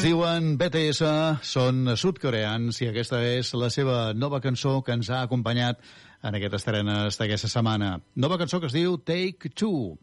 Es 0.00 0.06
diuen 0.08 0.54
BTS, 0.56 1.02
són 1.44 1.90
sudcoreans 2.00 2.78
i 2.80 2.86
aquesta 2.88 3.18
és 3.20 3.50
la 3.52 3.66
seva 3.68 4.14
nova 4.16 4.38
cançó 4.40 4.78
que 4.80 4.94
ens 4.96 5.10
ha 5.12 5.18
acompanyat 5.26 5.82
en 6.24 6.38
aquest 6.38 6.56
estrenes 6.56 7.20
d'aquesta 7.20 7.50
setmana. 7.52 7.90
Nova 8.16 8.38
cançó 8.40 8.62
que 8.62 8.70
es 8.70 8.76
diu 8.78 8.96
Take 8.96 9.50
Two. 9.52 9.98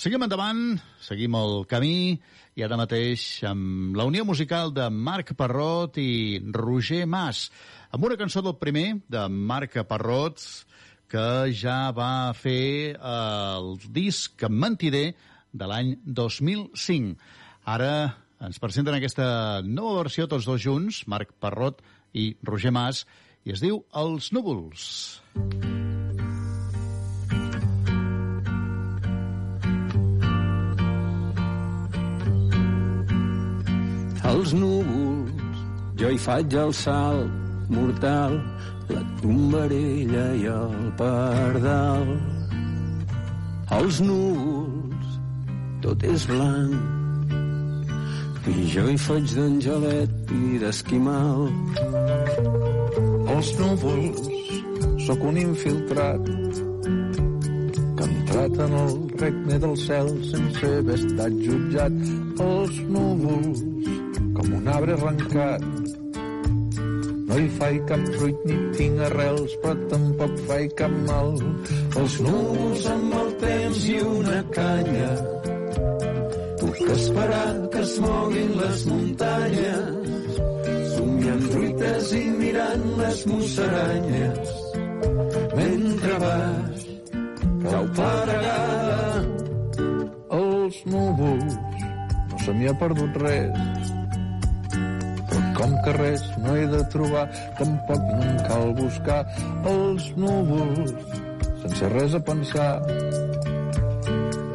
Seguim 0.00 0.24
endavant, 0.24 0.78
seguim 1.04 1.36
el 1.36 1.66
camí 1.68 2.16
i 2.56 2.64
ara 2.64 2.80
mateix 2.80 3.44
amb 3.44 3.92
la 4.00 4.08
unió 4.08 4.24
musical 4.24 4.72
de 4.72 4.88
Marc 4.88 5.34
Parrot 5.36 6.00
i 6.00 6.40
Roger 6.56 7.04
Mas, 7.04 7.50
amb 7.92 8.08
una 8.08 8.16
cançó 8.16 8.40
del 8.40 8.56
primer, 8.56 9.02
de 9.12 9.28
Marc 9.28 9.76
Parrot, 9.84 10.40
que 11.04 11.28
ja 11.52 11.92
va 11.92 12.32
fer 12.32 12.96
eh, 12.96 12.98
el 13.60 13.74
disc 13.92 14.48
Mentider 14.48 15.10
de 15.52 15.68
l'any 15.68 15.98
2005. 16.08 17.18
Ara 17.68 18.23
ens 18.44 18.60
presenten 18.60 18.96
aquesta 18.96 19.26
nova 19.64 20.02
versió 20.02 20.26
tots 20.28 20.46
dos 20.48 20.60
junts, 20.60 21.04
Marc 21.08 21.32
Parrot 21.40 21.80
i 22.12 22.34
Roger 22.44 22.72
Mas, 22.74 23.04
i 23.44 23.52
es 23.54 23.62
diu 23.64 23.82
Els 23.96 24.30
núvols. 24.36 25.20
Els 34.34 34.54
núvols, 34.56 35.62
jo 36.00 36.10
hi 36.10 36.20
faig 36.20 36.56
el 36.58 36.72
salt 36.76 37.70
mortal, 37.72 38.36
la 38.88 39.04
tombarella 39.20 40.26
i 40.40 40.50
el 40.52 40.90
pardal. 40.98 42.10
Els 43.78 44.00
núvols, 44.04 45.16
tot 45.84 46.04
és 46.08 46.26
blanc, 46.28 47.03
i 48.44 48.64
jo 48.68 48.82
hi 48.92 48.96
faig 49.00 49.30
d'angelet 49.32 50.32
i 50.36 50.58
d'esquimal. 50.60 51.46
Els 53.34 53.52
núvols, 53.56 54.26
sóc 55.06 55.22
un 55.30 55.38
infiltrat 55.40 56.26
que 56.28 58.04
ha 58.04 58.08
entrat 58.08 58.58
en 58.66 58.74
el 58.82 58.92
regne 59.22 59.60
del 59.62 59.72
cel 59.84 60.10
sense 60.28 60.72
haver 60.80 60.98
estat 60.98 61.38
jutjat. 61.46 61.96
Els 62.48 62.82
núvols, 62.96 63.64
com 64.36 64.52
un 64.58 64.68
arbre 64.74 64.98
arrencat, 64.98 65.64
no 67.30 67.40
hi 67.40 67.48
faig 67.56 67.80
cap 67.88 68.04
fruit 68.18 68.44
ni 68.50 68.58
tinc 68.76 69.00
arrels, 69.08 69.56
però 69.64 69.88
tampoc 69.94 70.36
faig 70.50 70.76
cap 70.82 71.00
mal. 71.08 71.32
Els 71.96 72.20
núvols 72.28 72.86
amb 72.92 73.18
el 73.22 73.34
temps 73.46 73.88
i 73.94 73.98
una 74.04 74.44
canya 74.52 75.10
puc 76.74 76.90
esperar 76.94 77.50
que 77.70 77.80
es 77.80 77.92
moguin 78.02 78.50
les 78.58 78.84
muntanyes 78.90 80.38
somiant 80.94 81.44
truites 81.52 82.12
i 82.18 82.22
mirant 82.40 82.84
les 83.00 83.20
musaranyes. 83.30 84.52
Mentre 85.54 86.18
baix 86.24 86.86
cau 87.64 87.86
paregada 87.98 89.24
els 90.40 90.80
núvols. 90.90 91.58
No 92.30 92.42
se 92.44 92.56
m'hi 92.58 92.70
ha 92.70 92.76
perdut 92.82 93.20
res. 93.22 93.92
Com 95.54 95.76
que 95.84 95.92
res 96.00 96.24
no 96.42 96.56
he 96.58 96.66
de 96.72 96.82
trobar 96.92 97.28
tampoc 97.60 98.08
no 98.10 98.22
em 98.32 98.40
cal 98.48 98.74
buscar 98.80 99.20
els 99.70 100.10
núvols. 100.18 100.96
Sense 101.62 101.92
res 101.94 102.18
a 102.18 102.20
pensar 102.26 102.70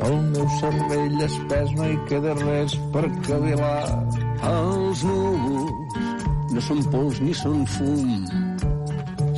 el 0.08 0.16
meu 0.32 0.48
cervell 0.60 1.22
espès 1.28 1.76
no 1.78 1.90
hi 1.92 2.00
queda 2.12 2.34
res 2.40 2.76
per 2.94 3.06
cavilar 3.28 3.84
Els 4.50 5.04
núvols 5.04 5.80
no 6.54 6.62
són 6.66 6.80
pols 6.94 7.20
ni 7.22 7.34
són 7.38 7.66
fum. 7.76 8.14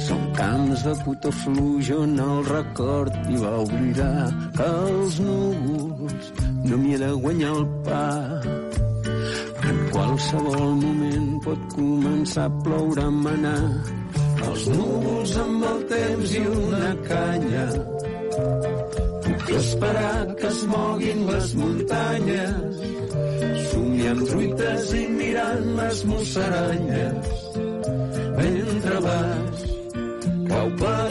Són 0.05 0.21
camps 0.37 0.83
de 0.87 0.93
puta 1.05 1.31
fluix 1.41 1.89
on 1.95 2.13
el 2.25 2.43
record 2.47 3.17
hi 3.29 3.39
va 3.41 3.51
oblidar 3.63 4.27
que 4.57 4.67
els 4.91 5.19
núvols 5.25 6.31
no 6.69 6.79
m'hi 6.83 6.95
he 6.95 7.01
de 7.03 7.11
guanyar 7.25 7.53
el 7.57 7.65
pa. 7.87 8.05
En 9.71 9.81
qualsevol 9.95 10.67
moment 10.83 11.31
pot 11.47 11.67
començar 11.75 12.47
a 12.47 12.55
ploure 12.65 13.07
a 13.07 13.15
manar. 13.17 13.63
Els 14.47 14.67
núvols 14.75 15.37
amb 15.45 15.67
el 15.73 15.87
temps 15.95 16.37
i 16.37 16.45
una 16.51 16.93
canya 17.09 17.65
Puc 19.51 19.59
esperar 19.59 20.35
que 20.39 20.47
es 20.47 20.59
moguin 20.71 21.25
les 21.27 21.47
muntanyes 21.59 22.77
somiant 23.71 24.21
truites 24.29 24.93
i 24.95 25.01
mirant 25.17 25.65
les 25.79 25.99
musaranyes. 26.11 27.33
Mentre 28.37 29.01
baix 29.07 29.65
cau 30.53 30.71
paregada 30.79 31.10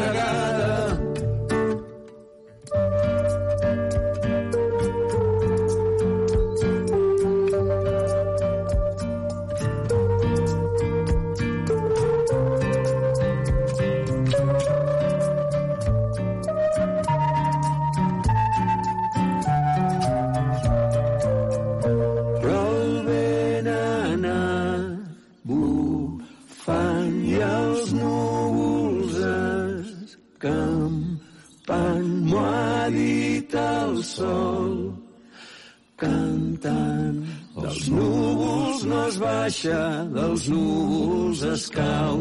baixa 39.50 40.06
dels 40.14 40.42
núvols 40.48 41.40
es 41.42 41.62
cau 41.74 42.20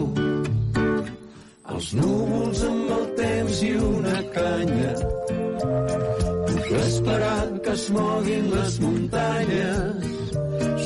els 1.74 1.90
núvols 2.00 2.62
amb 2.70 2.94
el 2.96 3.06
temps 3.20 3.60
i 3.68 3.70
una 3.90 4.16
canya 4.38 4.94
puc 6.48 6.72
esperar 6.80 7.44
que 7.68 7.76
es 7.76 7.86
moguin 7.98 8.50
les 8.56 8.80
muntanyes 8.86 10.10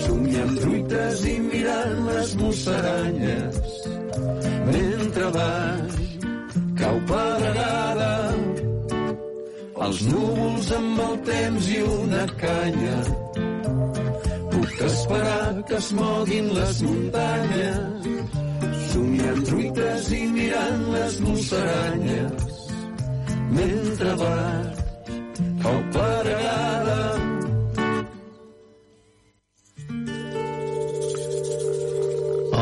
somiant 0.03 0.53
truites 0.59 1.25
i 1.31 1.39
mirant 1.47 2.05
les 2.09 2.35
musaranyes. 2.43 3.79
Mentre 4.67 5.31
baix 5.39 6.05
cau 6.83 7.03
pedregada 7.13 8.13
els 9.87 10.07
núvols 10.11 10.77
amb 10.83 11.05
el 11.09 11.19
temps 11.35 11.75
i 11.77 11.83
una 11.97 12.25
canya 12.47 12.97
esperar 14.85 15.64
que 15.68 15.76
es 15.77 15.89
moguin 15.97 16.49
les 16.55 16.81
muntanyes 16.84 18.07
somiant 18.91 19.41
truites 19.47 20.10
i 20.18 20.22
mirant 20.35 20.84
les 20.95 21.19
musaranyes 21.23 22.49
mentre 23.57 24.15
baix 24.23 24.81
cau 25.64 25.80
pedregada 25.95 26.99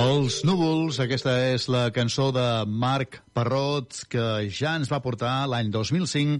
Els 0.01 0.41
núvols, 0.45 0.97
aquesta 1.01 1.33
és 1.51 1.67
la 1.71 1.87
cançó 1.93 2.29
de 2.35 2.45
Marc 2.65 3.17
Parrot, 3.35 4.03
que 4.09 4.25
ja 4.53 4.75
ens 4.79 4.89
va 4.91 5.01
portar 5.03 5.47
l'any 5.49 5.71
2005 5.73 6.39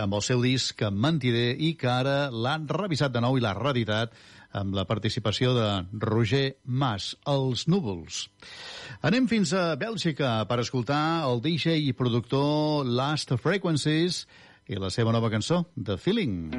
amb 0.00 0.14
el 0.18 0.22
seu 0.24 0.42
disc 0.42 0.82
Mentider 0.92 1.54
i 1.58 1.72
que 1.78 1.88
ara 1.90 2.18
l'han 2.30 2.66
revisat 2.70 3.14
de 3.14 3.22
nou 3.24 3.38
i 3.38 3.42
l'ha 3.42 3.54
reeditat 3.56 4.14
amb 4.52 4.74
la 4.74 4.84
participació 4.88 5.52
de 5.54 5.68
Roger 6.02 6.56
Mas, 6.64 7.14
Els 7.28 7.66
núvols. 7.70 8.24
Anem 9.06 9.28
fins 9.30 9.52
a 9.54 9.76
Bèlgica 9.80 10.40
per 10.50 10.60
escoltar 10.62 11.22
el 11.28 11.42
DJ 11.44 11.78
i 11.86 11.94
productor 11.96 12.86
Last 12.86 13.32
Frequencies 13.38 14.24
i 14.70 14.78
la 14.78 14.90
seva 14.90 15.12
nova 15.14 15.30
cançó, 15.30 15.64
The 15.76 15.96
Feeling. 15.98 16.50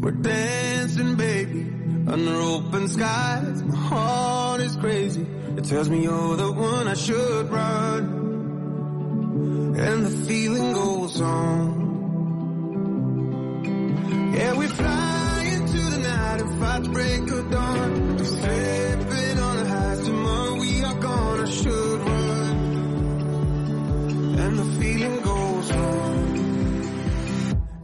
We're 0.00 0.16
dancing, 0.22 1.14
baby, 1.16 1.66
under 2.06 2.34
open 2.36 2.88
skies. 2.88 3.62
My 3.62 3.76
heart 3.76 4.60
is 4.62 4.76
crazy. 4.76 5.26
It 5.56 5.64
tells 5.64 5.90
me 5.90 6.02
you're 6.02 6.36
the 6.36 6.50
one 6.50 6.88
I 6.88 6.94
should 6.94 7.50
run. 7.50 8.18
And 9.76 10.06
the 10.06 10.26
feeling 10.26 10.72
goes 10.72 11.20
on. 11.20 11.99
Yeah, 14.32 14.54
we 14.54 14.66
fly 14.68 15.42
into 15.54 15.78
the 15.78 15.98
night 15.98 16.40
and 16.40 16.60
fight 16.60 16.82
the 16.84 16.88
break 16.90 17.30
of 17.30 17.50
dawn. 17.50 18.18
Slipping 18.24 19.38
on 19.38 19.56
the 19.56 19.66
highs 19.68 20.00
tomorrow. 20.06 20.54
We 20.60 20.82
are 20.84 20.94
gonna 20.94 21.46
should 21.46 22.00
run. 22.00 22.56
And 24.42 24.58
the 24.58 24.64
feeling 24.80 25.20
goes 25.20 25.70
on. 25.72 26.16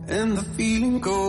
And 0.09 0.39
the 0.39 0.43
feeling 0.56 1.01
goes 1.01 1.26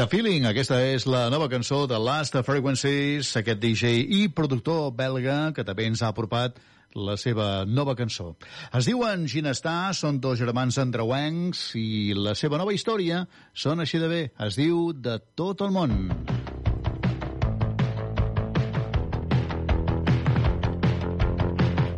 The 0.00 0.06
Feeling, 0.08 0.46
aquesta 0.48 0.78
és 0.80 1.04
la 1.04 1.26
nova 1.28 1.44
cançó 1.52 1.82
de 1.84 1.98
Last 2.00 2.32
Frequencies, 2.46 3.34
aquest 3.36 3.58
DJ 3.60 3.98
i 4.00 4.20
productor 4.32 4.94
belga 4.96 5.50
que 5.52 5.60
també 5.68 5.84
ens 5.90 6.00
ha 6.00 6.08
apropat 6.08 6.56
la 6.96 7.18
seva 7.20 7.66
nova 7.68 7.92
cançó. 7.98 8.30
Es 8.72 8.88
diuen 8.88 9.28
Ginestar, 9.28 9.92
són 9.92 10.16
dos 10.24 10.40
germans 10.40 10.80
andreuencs 10.80 11.74
i 11.76 12.16
la 12.16 12.32
seva 12.32 12.56
nova 12.56 12.72
història 12.72 13.26
són 13.52 13.84
així 13.84 14.00
de 14.00 14.08
bé. 14.08 14.22
Es 14.40 14.56
diu 14.56 14.94
De 14.96 15.20
tot 15.36 15.60
el 15.60 15.76
món. 15.76 15.92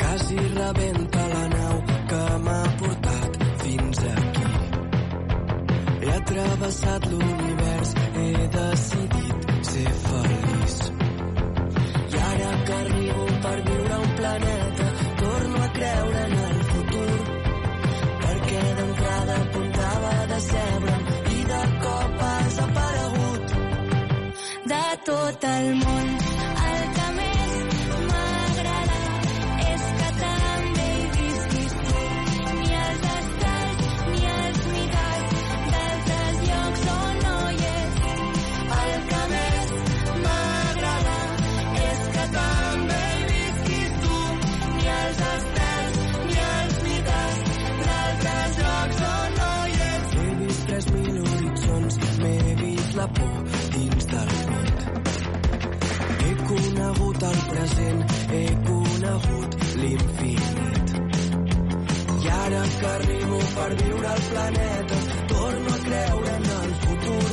Quasi 0.03 0.43
rebenta 0.59 1.29
la 1.37 1.49
nau 1.55 1.62
tot 25.43 25.51
el 25.51 25.75
món. 25.75 26.12
El 57.31 57.39
present, 57.51 58.01
he 58.33 58.45
conegut 58.69 59.57
l'infinit. 59.83 60.95
I 62.23 62.29
ara 62.39 62.63
que 62.79 62.89
arribo 62.95 63.39
per 63.55 63.71
viure 63.83 64.09
al 64.15 64.23
planeta, 64.31 64.99
torno 65.35 65.75
a 65.77 65.81
creure 65.87 66.35
en 66.41 66.51
el 66.59 66.75
futur. 66.85 67.29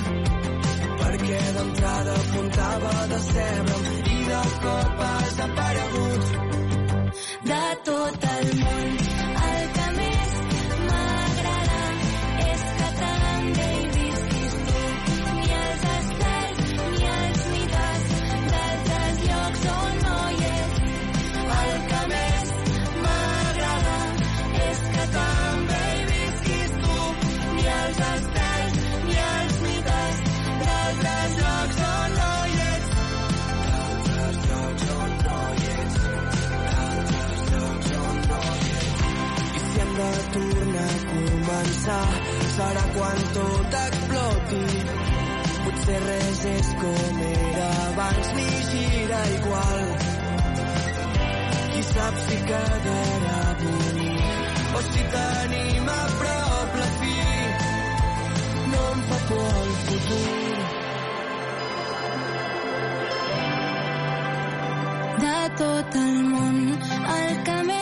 Perquè 1.01 1.41
d'entrada 1.57 2.13
apuntava 2.21 2.93
de 3.13 3.19
cebre 3.31 3.81
i 4.15 4.23
de 4.29 4.43
cop 4.67 5.03
has 5.09 5.39
aparegut. 5.49 6.39
de 7.49 7.65
tot 7.83 8.23
el 8.37 8.47
món. 8.63 8.98
Començar, 41.89 42.07
serà 42.55 42.83
quan 42.95 43.19
tot 43.35 43.77
exploti. 43.81 44.63
Potser 45.63 45.99
res 46.05 46.43
és 46.53 46.69
com 46.81 47.21
era 47.29 47.69
abans 47.87 48.29
ni 48.37 48.47
gira 48.69 49.21
igual. 49.37 49.85
Qui 51.71 51.83
sap 51.93 52.19
si 52.25 52.37
quedarà 52.49 53.41
bonic 53.61 54.75
o 54.75 54.81
si 54.91 55.03
tenim 55.15 55.89
a 55.89 56.01
prop 56.19 56.77
la 56.81 56.89
fi. 56.99 57.17
No 58.71 58.83
em 58.93 59.01
fa 59.09 59.19
por 59.29 59.49
el 59.63 59.73
futur. 59.85 60.57
de 65.19 65.39
tot 65.57 65.95
el 65.99 66.23
món. 66.31 66.59
El 67.13 67.43
que 67.43 67.78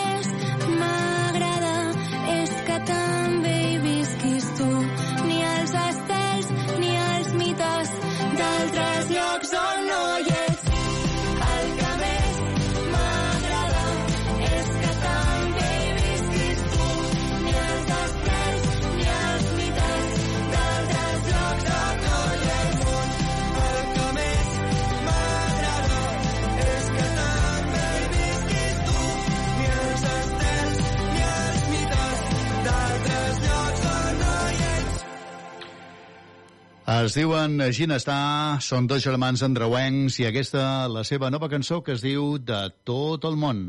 Es 36.97 37.13
diuen 37.13 37.59
Ginestar, 37.75 38.57
són 38.63 38.87
dos 38.89 39.03
germans 39.03 39.43
andreuencs 39.45 40.15
i 40.17 40.25
aquesta, 40.25 40.87
la 40.89 41.03
seva 41.05 41.29
nova 41.29 41.49
cançó 41.51 41.81
que 41.85 41.93
es 41.93 42.01
diu 42.01 42.39
De 42.41 42.71
tot 42.87 43.27
el 43.27 43.35
món. 43.37 43.59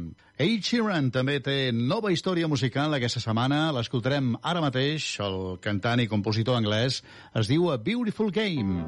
Ed 0.40 0.64
Sheeran 0.64 1.10
també 1.12 1.36
té 1.44 1.56
nova 1.74 2.12
història 2.14 2.48
musical 2.48 2.94
aquesta 2.96 3.20
setmana, 3.20 3.72
l'escoltarem 3.76 4.32
ara 4.40 4.62
mateix, 4.64 5.10
el 5.20 5.58
cantant 5.60 6.00
i 6.00 6.08
compositor 6.08 6.56
anglès, 6.56 7.02
es 7.36 7.50
diu 7.52 7.68
A 7.68 7.76
Beautiful 7.76 8.30
Game. 8.32 8.80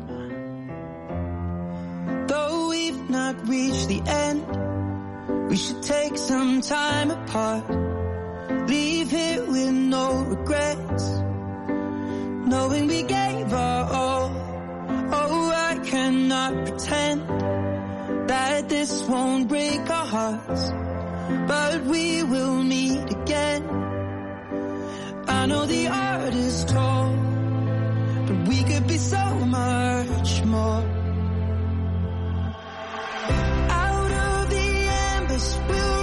Though 2.30 2.70
we've 2.70 3.10
not 3.10 3.36
reached 3.46 3.88
the 3.92 4.00
end, 4.08 5.50
we 5.50 5.56
should 5.56 5.82
take 5.82 6.16
some 6.16 6.62
time 6.62 7.10
apart. 7.10 7.68
Leave 8.70 9.10
here 9.10 9.44
with 9.44 9.74
no 9.74 10.24
regrets, 10.32 11.10
knowing 12.46 12.86
we 12.86 13.02
gave 13.02 13.52
our 13.52 13.92
all. 13.92 14.30
Oh, 15.12 15.52
I 15.54 15.78
cannot 15.84 16.66
pretend 16.66 17.28
that 18.28 18.68
this 18.68 19.02
won't 19.04 19.48
break 19.48 19.88
our 19.90 20.06
hearts, 20.06 20.70
but 21.48 21.82
we 21.84 22.22
will 22.22 22.62
meet 22.62 23.10
again. 23.10 23.62
I 25.28 25.46
know 25.46 25.66
the 25.66 25.88
art 25.88 26.34
is 26.34 26.64
tall, 26.64 27.14
but 28.26 28.48
we 28.48 28.62
could 28.64 28.86
be 28.86 28.98
so 28.98 29.24
much 29.46 30.44
more. 30.44 30.82
Out 33.70 34.12
of 34.12 34.50
the 34.50 34.68
embers 35.14 35.58
we'll 35.68 35.99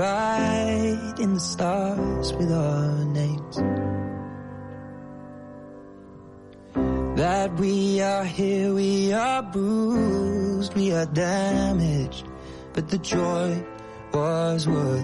write 0.00 1.16
in 1.18 1.34
the 1.34 1.40
stars 1.40 2.32
with 2.32 2.50
our 2.50 3.04
names. 3.20 3.56
That 7.20 7.52
we 7.56 8.00
are 8.00 8.24
here, 8.24 8.72
we 8.72 9.12
are 9.12 9.42
bruised, 9.42 10.72
we 10.74 10.92
are 10.94 11.04
damaged, 11.04 12.24
but 12.72 12.88
the 12.88 12.96
joy 12.96 13.62
was 14.14 14.66
worth 14.66 14.99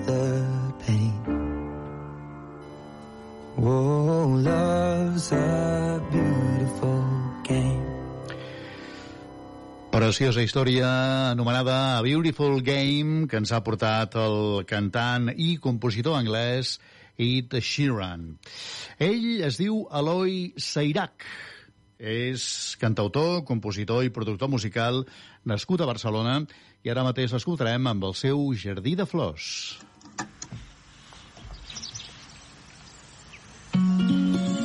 Preciosa 10.07 10.39
història 10.39 10.87
anomenada 11.33 11.97
A 11.97 12.03
Beautiful 12.07 12.61
Game 12.63 13.25
que 13.27 13.41
ens 13.41 13.51
ha 13.51 13.59
portat 13.67 14.15
el 14.23 14.63
cantant 14.71 15.33
i 15.35 15.57
compositor 15.59 16.15
anglès 16.15 16.77
Ed 17.19 17.57
Sheeran. 17.59 18.39
Ell 19.03 19.43
es 19.43 19.59
diu 19.59 19.81
Eloi 19.91 20.55
Seirac. 20.63 21.27
És 21.99 22.79
cantautor, 22.79 23.43
compositor 23.51 24.07
i 24.07 24.15
productor 24.15 24.47
musical 24.47 25.03
nascut 25.43 25.83
a 25.83 25.91
Barcelona 25.91 26.39
i 26.87 26.95
ara 26.95 27.03
mateix 27.03 27.35
l'escoltarem 27.35 27.91
amb 27.91 28.07
el 28.07 28.15
seu 28.15 28.47
Jardí 28.55 28.95
de 28.95 29.11
Flors. 29.11 29.51
Buscàvem 33.75 34.56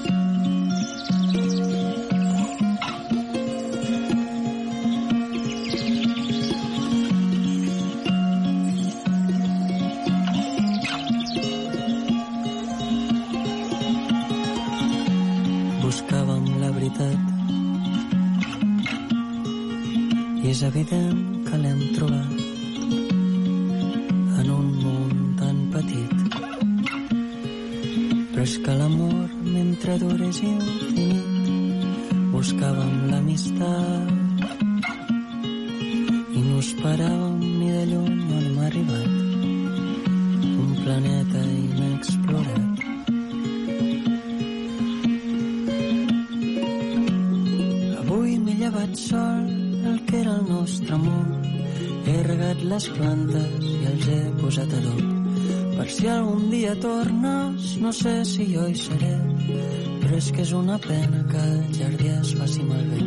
evident 20.63 21.45
que 21.47 21.57
l'hem 21.57 21.79
trobat 21.95 22.31
en 24.41 24.49
un 24.55 24.67
món 24.83 25.13
tan 25.39 25.57
petit. 25.73 26.17
Però 28.31 28.43
és 28.43 28.55
que 28.65 28.75
l'amor, 28.81 29.27
mentre 29.45 29.95
dura, 30.03 30.27
és 30.27 30.41
infinit. 30.49 31.49
Buscàvem 32.33 32.93
l'amistat 33.11 34.11
i 36.35 36.43
no 36.49 36.59
esperàvem 36.65 37.39
ni 37.39 37.71
de 37.77 37.83
lluny 37.93 38.21
on 38.37 38.45
hem 38.49 38.61
arribat. 38.67 39.11
Un 40.65 40.71
planeta 40.83 41.41
inexplorat. 41.63 42.71
Llevat 48.61 48.93
sol 48.93 49.60
el 49.85 50.05
que 50.05 50.21
era 50.21 50.35
el 50.37 50.45
nostre 50.49 50.97
món. 50.97 51.31
He 52.05 52.17
regat 52.25 52.61
les 52.65 52.87
plantes 52.97 53.65
i 53.67 53.85
els 53.91 54.07
he 54.09 54.21
posat 54.41 54.73
adob. 54.79 55.01
Per 55.77 55.87
si 55.89 56.09
algun 56.11 56.49
dia 56.51 56.73
tornes, 56.81 57.71
no 57.81 57.91
sé 57.95 58.13
si 58.27 58.45
jo 58.51 58.67
hi 58.69 58.75
seré, 58.77 59.15
però 60.01 60.17
és 60.17 60.27
que 60.35 60.43
és 60.43 60.51
una 60.57 60.77
pena 60.81 61.23
que 61.31 61.41
el 61.53 61.63
jardí 61.77 62.11
es 62.13 62.33
faci 62.37 62.65
malbé. 62.67 63.01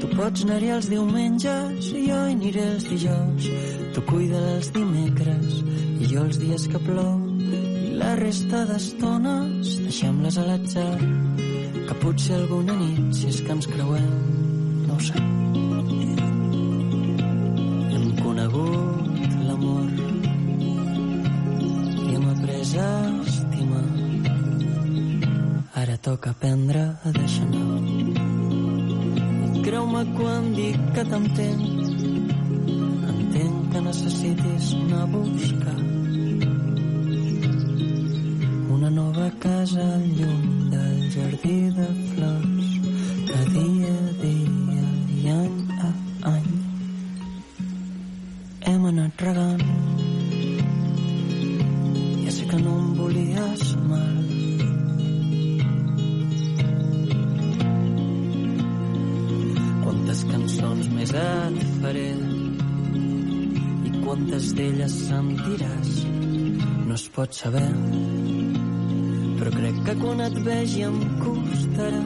Tu 0.00 0.10
pots 0.12 0.44
anar-hi 0.44 0.72
els 0.74 0.90
diumenges 0.92 1.88
i 1.92 2.02
jo 2.08 2.18
hi 2.26 2.34
aniré 2.34 2.66
els 2.74 2.88
dijous. 2.90 3.48
Tu 3.94 4.04
cuida 4.10 4.42
els 4.56 4.68
dimecres 4.74 5.62
i 6.00 6.10
jo 6.10 6.26
els 6.26 6.40
dies 6.42 6.66
que 6.72 6.82
plou. 6.84 7.14
I 7.46 7.94
la 8.02 8.12
resta 8.20 8.66
d'estones 8.68 9.78
deixem-les 9.86 10.36
a 10.36 10.44
l'atzar, 10.50 10.92
que 11.86 11.98
potser 12.02 12.36
alguna 12.42 12.76
nit, 12.82 13.08
si 13.16 13.32
és 13.32 13.40
que 13.40 13.56
ens 13.56 13.72
creuem, 13.72 14.12
no 14.84 14.98
ho 14.98 15.02
sé. 15.08 15.35
Toca 26.16 26.30
aprendre 26.30 26.80
a 27.04 27.10
deixar 27.12 27.44
anar. 27.44 27.80
Creu-me 29.66 30.02
quan 30.16 30.48
dic 30.56 30.78
que 30.96 31.04
t'entenc, 31.10 31.66
entenc 33.12 33.68
que 33.74 33.84
necessitis 33.90 34.72
anar 34.78 35.02
a 35.04 35.10
buscar 35.12 35.95
saber 67.36 67.68
però 69.36 69.50
crec 69.52 69.76
que 69.84 69.94
quan 70.00 70.20
et 70.24 70.36
vegi 70.46 70.82
em 70.86 70.96
costarà. 71.20 72.00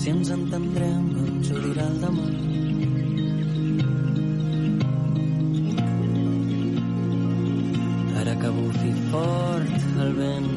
Si 0.00 0.10
ens 0.10 0.30
entendrem 0.34 1.04
ens 1.22 1.50
ho 1.52 1.60
dirà 1.62 1.86
el 1.86 2.00
demà. 2.02 2.26
Ara 8.22 8.34
que 8.42 8.52
bufi 8.58 8.92
fort 9.12 9.88
el 10.06 10.12
vent 10.18 10.50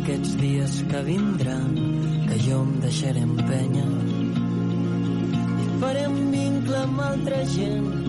aquests 0.00 0.36
dies 0.42 0.76
que 0.90 1.06
vindran 1.06 1.72
que 2.26 2.42
jo 2.48 2.60
em 2.66 2.76
deixaré 2.84 3.24
empènyer. 3.30 3.88
I 5.62 5.72
farem 5.80 6.22
vincle 6.34 6.78
amb 6.84 7.06
altra 7.08 7.42
gent 7.54 7.99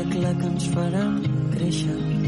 està 0.00 0.30
que 0.40 0.46
ens 0.48 0.66
faran 0.72 1.16
créixer 1.52 2.19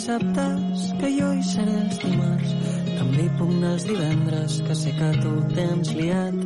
dissabtes, 0.00 0.84
que 0.96 1.08
jo 1.12 1.26
hi 1.36 1.42
seré 1.44 1.74
els 1.76 1.98
dimarts. 2.00 2.52
També 2.96 3.26
puc 3.36 3.50
anar 3.52 3.72
els 3.74 3.84
divendres, 3.84 4.54
que 4.64 4.76
sé 4.82 4.92
que 4.96 5.10
tu 5.20 5.32
tens 5.52 5.92
liat. 5.98 6.38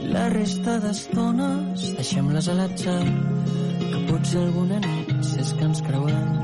I 0.00 0.02
la 0.10 0.24
resta 0.34 0.78
d'estones, 0.82 1.84
deixem-les 2.00 2.50
a 2.50 2.56
l'atzar, 2.58 2.98
que 3.84 4.02
potser 4.10 4.42
alguna 4.42 4.82
nit, 4.82 5.14
si 5.30 5.38
és 5.44 5.54
que 5.54 5.68
ens 5.68 5.84
creuem, 5.86 6.37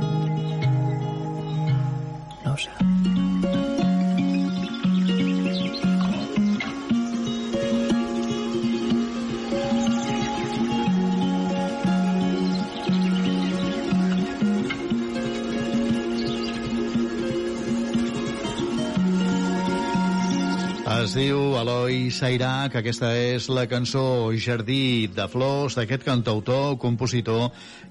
Sairac, 22.14 22.76
aquesta 22.78 23.08
és 23.18 23.48
la 23.50 23.64
cançó 23.66 24.30
Jardí 24.38 25.08
de 25.10 25.24
Flors 25.26 25.74
d'aquest 25.74 26.04
cantautor, 26.06 26.76
compositor 26.78 27.48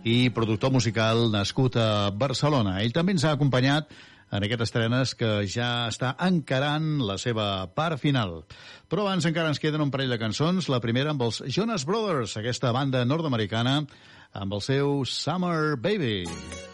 i 0.07 0.29
productor 0.31 0.71
musical 0.71 1.25
nascut 1.33 1.75
a 1.75 2.07
Barcelona. 2.15 2.77
Ell 2.85 2.95
també 2.95 3.17
ens 3.17 3.25
ha 3.27 3.33
acompanyat 3.35 3.91
en 4.31 4.47
aquestes 4.47 4.71
estrenes 4.71 5.11
que 5.19 5.33
ja 5.43 5.89
està 5.91 6.13
encarant 6.23 7.03
la 7.03 7.19
seva 7.19 7.67
part 7.75 7.99
final. 7.99 8.39
Però 8.87 9.03
abans 9.03 9.27
encara 9.27 9.51
ens 9.51 9.59
queden 9.59 9.83
un 9.83 9.91
parell 9.91 10.15
de 10.15 10.21
cançons. 10.21 10.71
La 10.71 10.79
primera 10.79 11.11
amb 11.11 11.27
els 11.27 11.43
Jonas 11.51 11.83
Brothers, 11.83 12.37
aquesta 12.39 12.71
banda 12.71 13.03
nord-americana, 13.03 13.81
amb 14.31 14.55
el 14.55 14.63
seu 14.63 15.01
Summer 15.03 15.75
Baby. 15.75 16.23
You're 16.23 16.72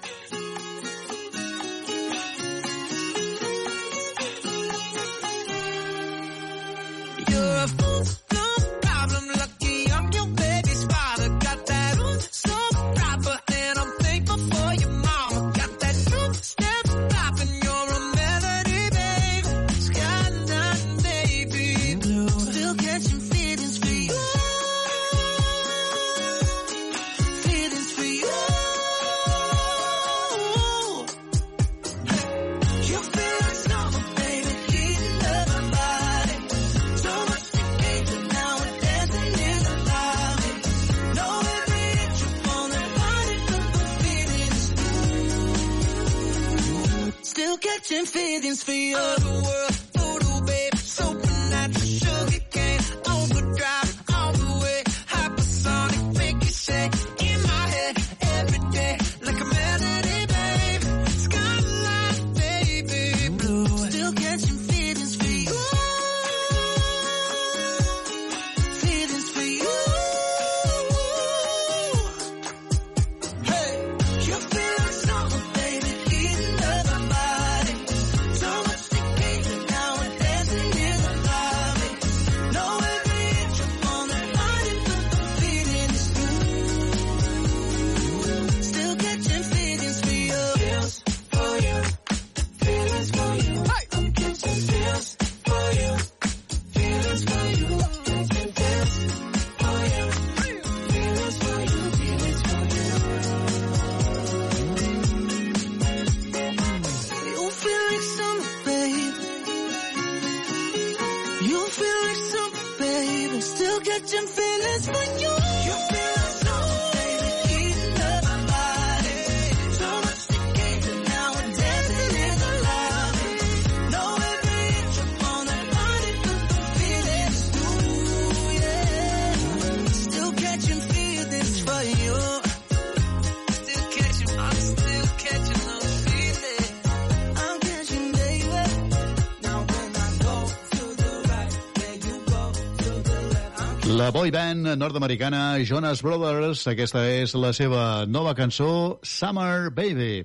Boy 144.12 144.32
band 144.32 144.66
nord-americana 144.78 145.60
Jonas 145.62 146.02
Brothers, 146.02 146.64
aquesta 146.72 147.04
és 147.06 147.36
la 147.38 147.52
seva 147.54 148.08
nova 148.10 148.32
cançó 148.34 148.98
Summer 149.06 149.70
Baby. 149.70 150.24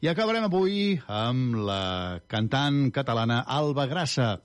I 0.00 0.08
acabarem 0.08 0.46
avui 0.46 0.94
amb 1.04 1.58
la 1.68 2.20
cantant 2.32 2.88
catalana 2.96 3.42
Alba 3.44 3.84
Grassa. 3.90 4.38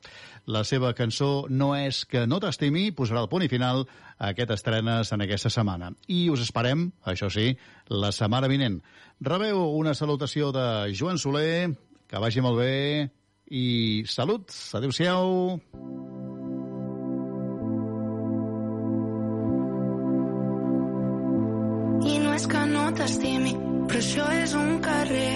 La 0.45 0.65
seva 0.67 0.91
cançó 0.97 1.45
No 1.47 1.71
és 1.77 2.03
que 2.03 2.25
no 2.27 2.41
t'estimi 2.43 2.89
posarà 2.91 3.23
el 3.23 3.29
punt 3.31 3.45
i 3.47 3.51
final 3.53 3.85
a 4.17 4.33
aquest 4.33 4.51
estrenes 4.57 5.13
en 5.15 5.23
aquesta 5.23 5.53
setmana. 5.53 5.93
I 6.11 6.27
us 6.33 6.43
esperem, 6.43 6.89
això 7.07 7.31
sí, 7.31 7.53
la 7.87 8.11
setmana 8.11 8.51
vinent. 8.51 8.81
Rebeu 9.21 9.63
una 9.77 9.95
salutació 9.95 10.51
de 10.51 10.91
Joan 10.91 11.21
Soler, 11.21 11.71
que 12.11 12.19
vagi 12.19 12.43
molt 12.43 12.59
bé 12.59 13.07
i 13.51 14.03
salut, 14.09 14.51
adeu-siau. 14.75 15.55
I 15.79 16.20
és 22.41 22.47
que 22.49 22.61
no 22.65 22.83
t'estimi, 22.97 23.51
però 23.85 23.99
això 24.01 24.23
és 24.33 24.53
un 24.57 24.79
carrer 24.81 25.33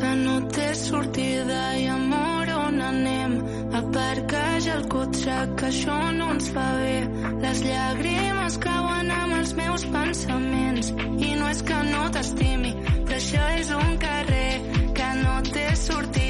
que 0.00 0.10
no 0.24 0.34
té 0.56 0.66
sortida 0.74 1.60
i 1.78 1.84
amor 1.92 2.50
on 2.54 2.80
anem. 2.82 3.36
Aparca 3.80 4.42
ja 4.64 4.74
el 4.80 4.88
cotxe, 4.90 5.36
que 5.60 5.68
això 5.68 5.98
no 6.18 6.32
ens 6.34 6.50
fa 6.56 6.66
bé. 6.80 6.96
Les 7.44 7.62
llàgrimes 7.68 8.58
cauen 8.64 9.12
amb 9.20 9.36
els 9.38 9.52
meus 9.60 9.84
pensaments. 9.94 10.90
I 11.28 11.34
no 11.38 11.52
és 11.54 11.62
que 11.68 11.82
no 11.92 12.06
t'estimi, 12.16 12.72
però 13.04 13.20
això 13.20 13.44
és 13.60 13.70
un 13.82 14.00
carrer 14.06 14.50
que 14.98 15.12
no 15.22 15.36
té 15.52 15.68
sortida 15.84 16.27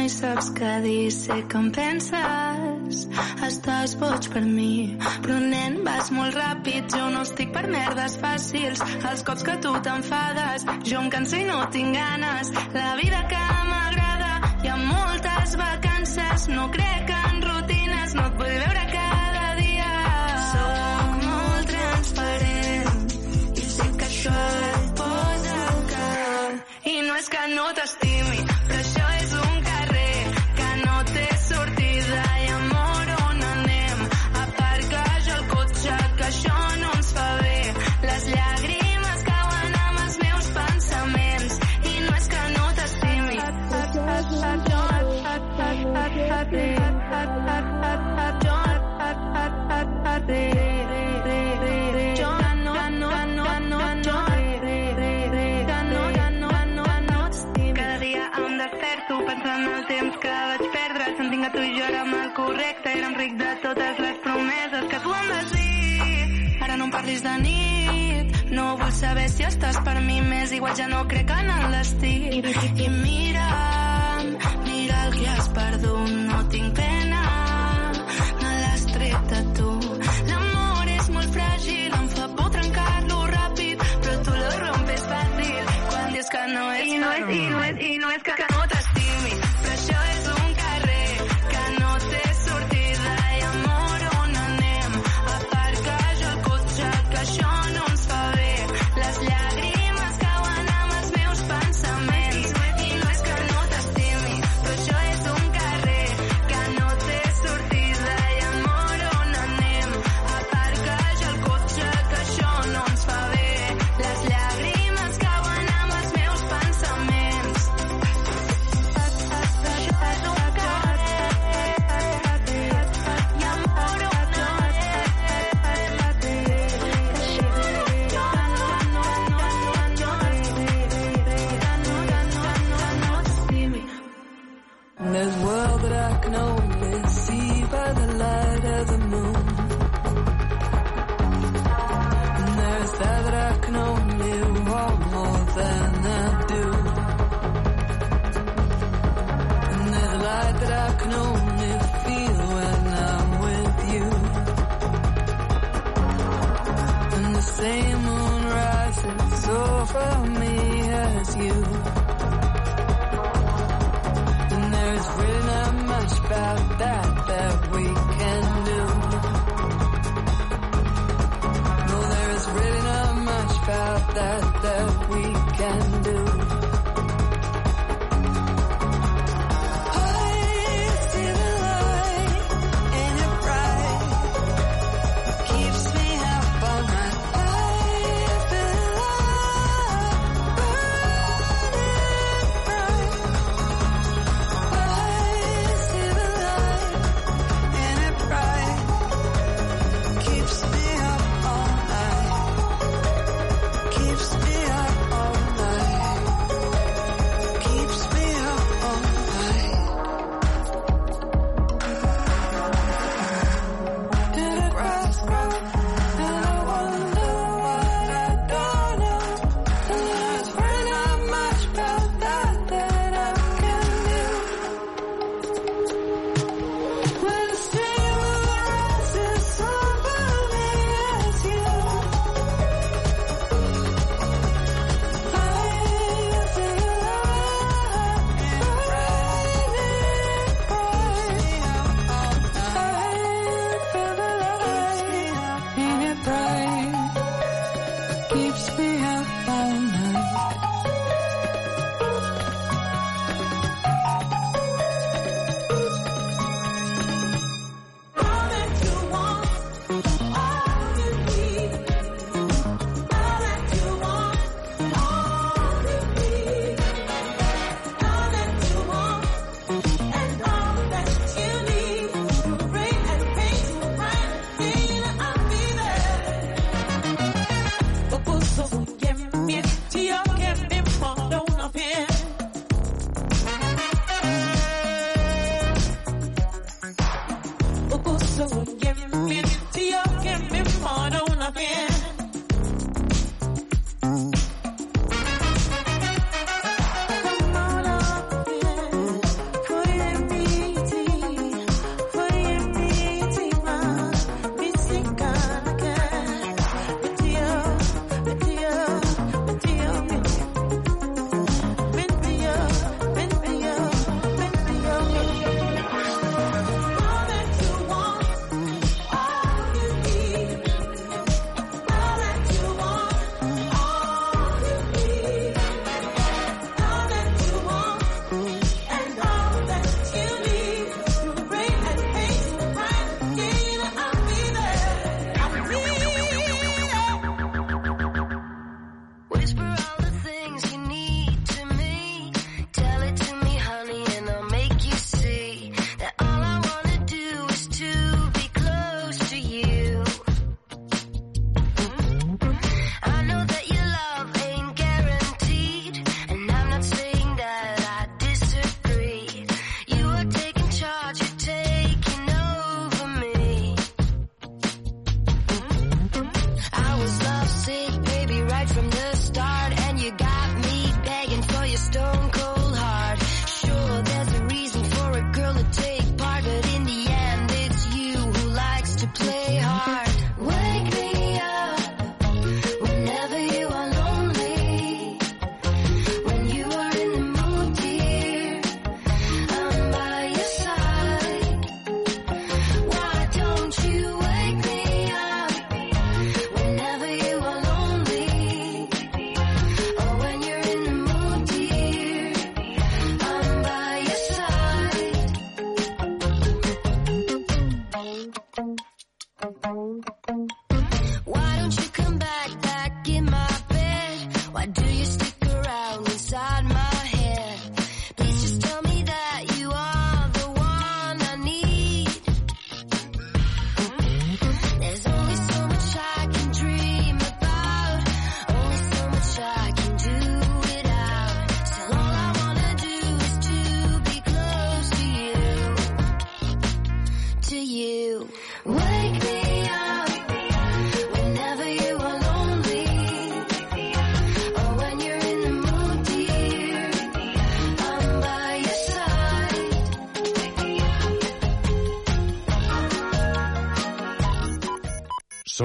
mai 0.00 0.08
saps 0.08 0.48
què 0.56 0.74
dir. 0.84 1.10
Sé 1.12 1.36
que 1.50 1.58
em 1.60 1.68
penses, 1.76 3.00
estàs 3.48 3.94
boig 4.00 4.28
per 4.32 4.42
mi. 4.46 4.96
Però 5.24 5.38
nen, 5.52 5.80
vas 5.86 6.08
molt 6.16 6.36
ràpid, 6.38 6.88
jo 6.94 7.08
no 7.14 7.24
estic 7.26 7.52
per 7.56 7.66
merdes 7.74 8.16
fàcils. 8.22 8.80
Els 9.10 9.24
cops 9.28 9.44
que 9.48 9.58
tu 9.64 9.74
t'enfades, 9.84 10.64
jo 10.88 11.02
em 11.02 11.10
canso 11.16 11.40
i 11.40 11.48
no 11.50 11.60
tinc 11.74 11.98
ganes. 11.98 12.54
La 12.76 12.94
vida 13.02 13.26
que 13.32 13.42
m'agrada, 13.72 14.32
hi 14.62 14.72
ha 14.72 14.78
moltes 14.86 15.58
vacances, 15.60 16.48
no 16.54 16.70
crec 16.76 17.12
en 17.18 17.29
és 67.20 67.26
de 67.26 67.36
nit. 67.42 68.36
No 68.50 68.76
vull 68.80 68.92
saber 68.92 69.28
si 69.30 69.44
estàs 69.44 69.78
per 69.84 69.96
mi 70.00 70.20
més 70.24 70.52
igual 70.56 70.76
ja 70.76 70.88
no 70.88 71.04
crec 71.08 71.30
en 71.36 71.50
el 71.56 71.76
destí. 71.76 72.14
I 72.84 72.88
mira'm 73.00 74.36
mira 74.64 75.04
el 75.06 75.18
que 75.18 75.28
has 75.28 75.50
perdut. 75.56 76.16
No 76.30 76.46
tinc 76.54 76.74
pena 76.76 76.89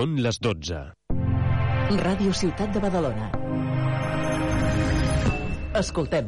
Són 0.06 0.20
les 0.22 0.38
12. 0.46 0.80
Ràdio 2.06 2.34
Ciutat 2.40 2.76
de 2.76 2.82
Badalona. 2.84 3.30
Escoltem 5.80 6.24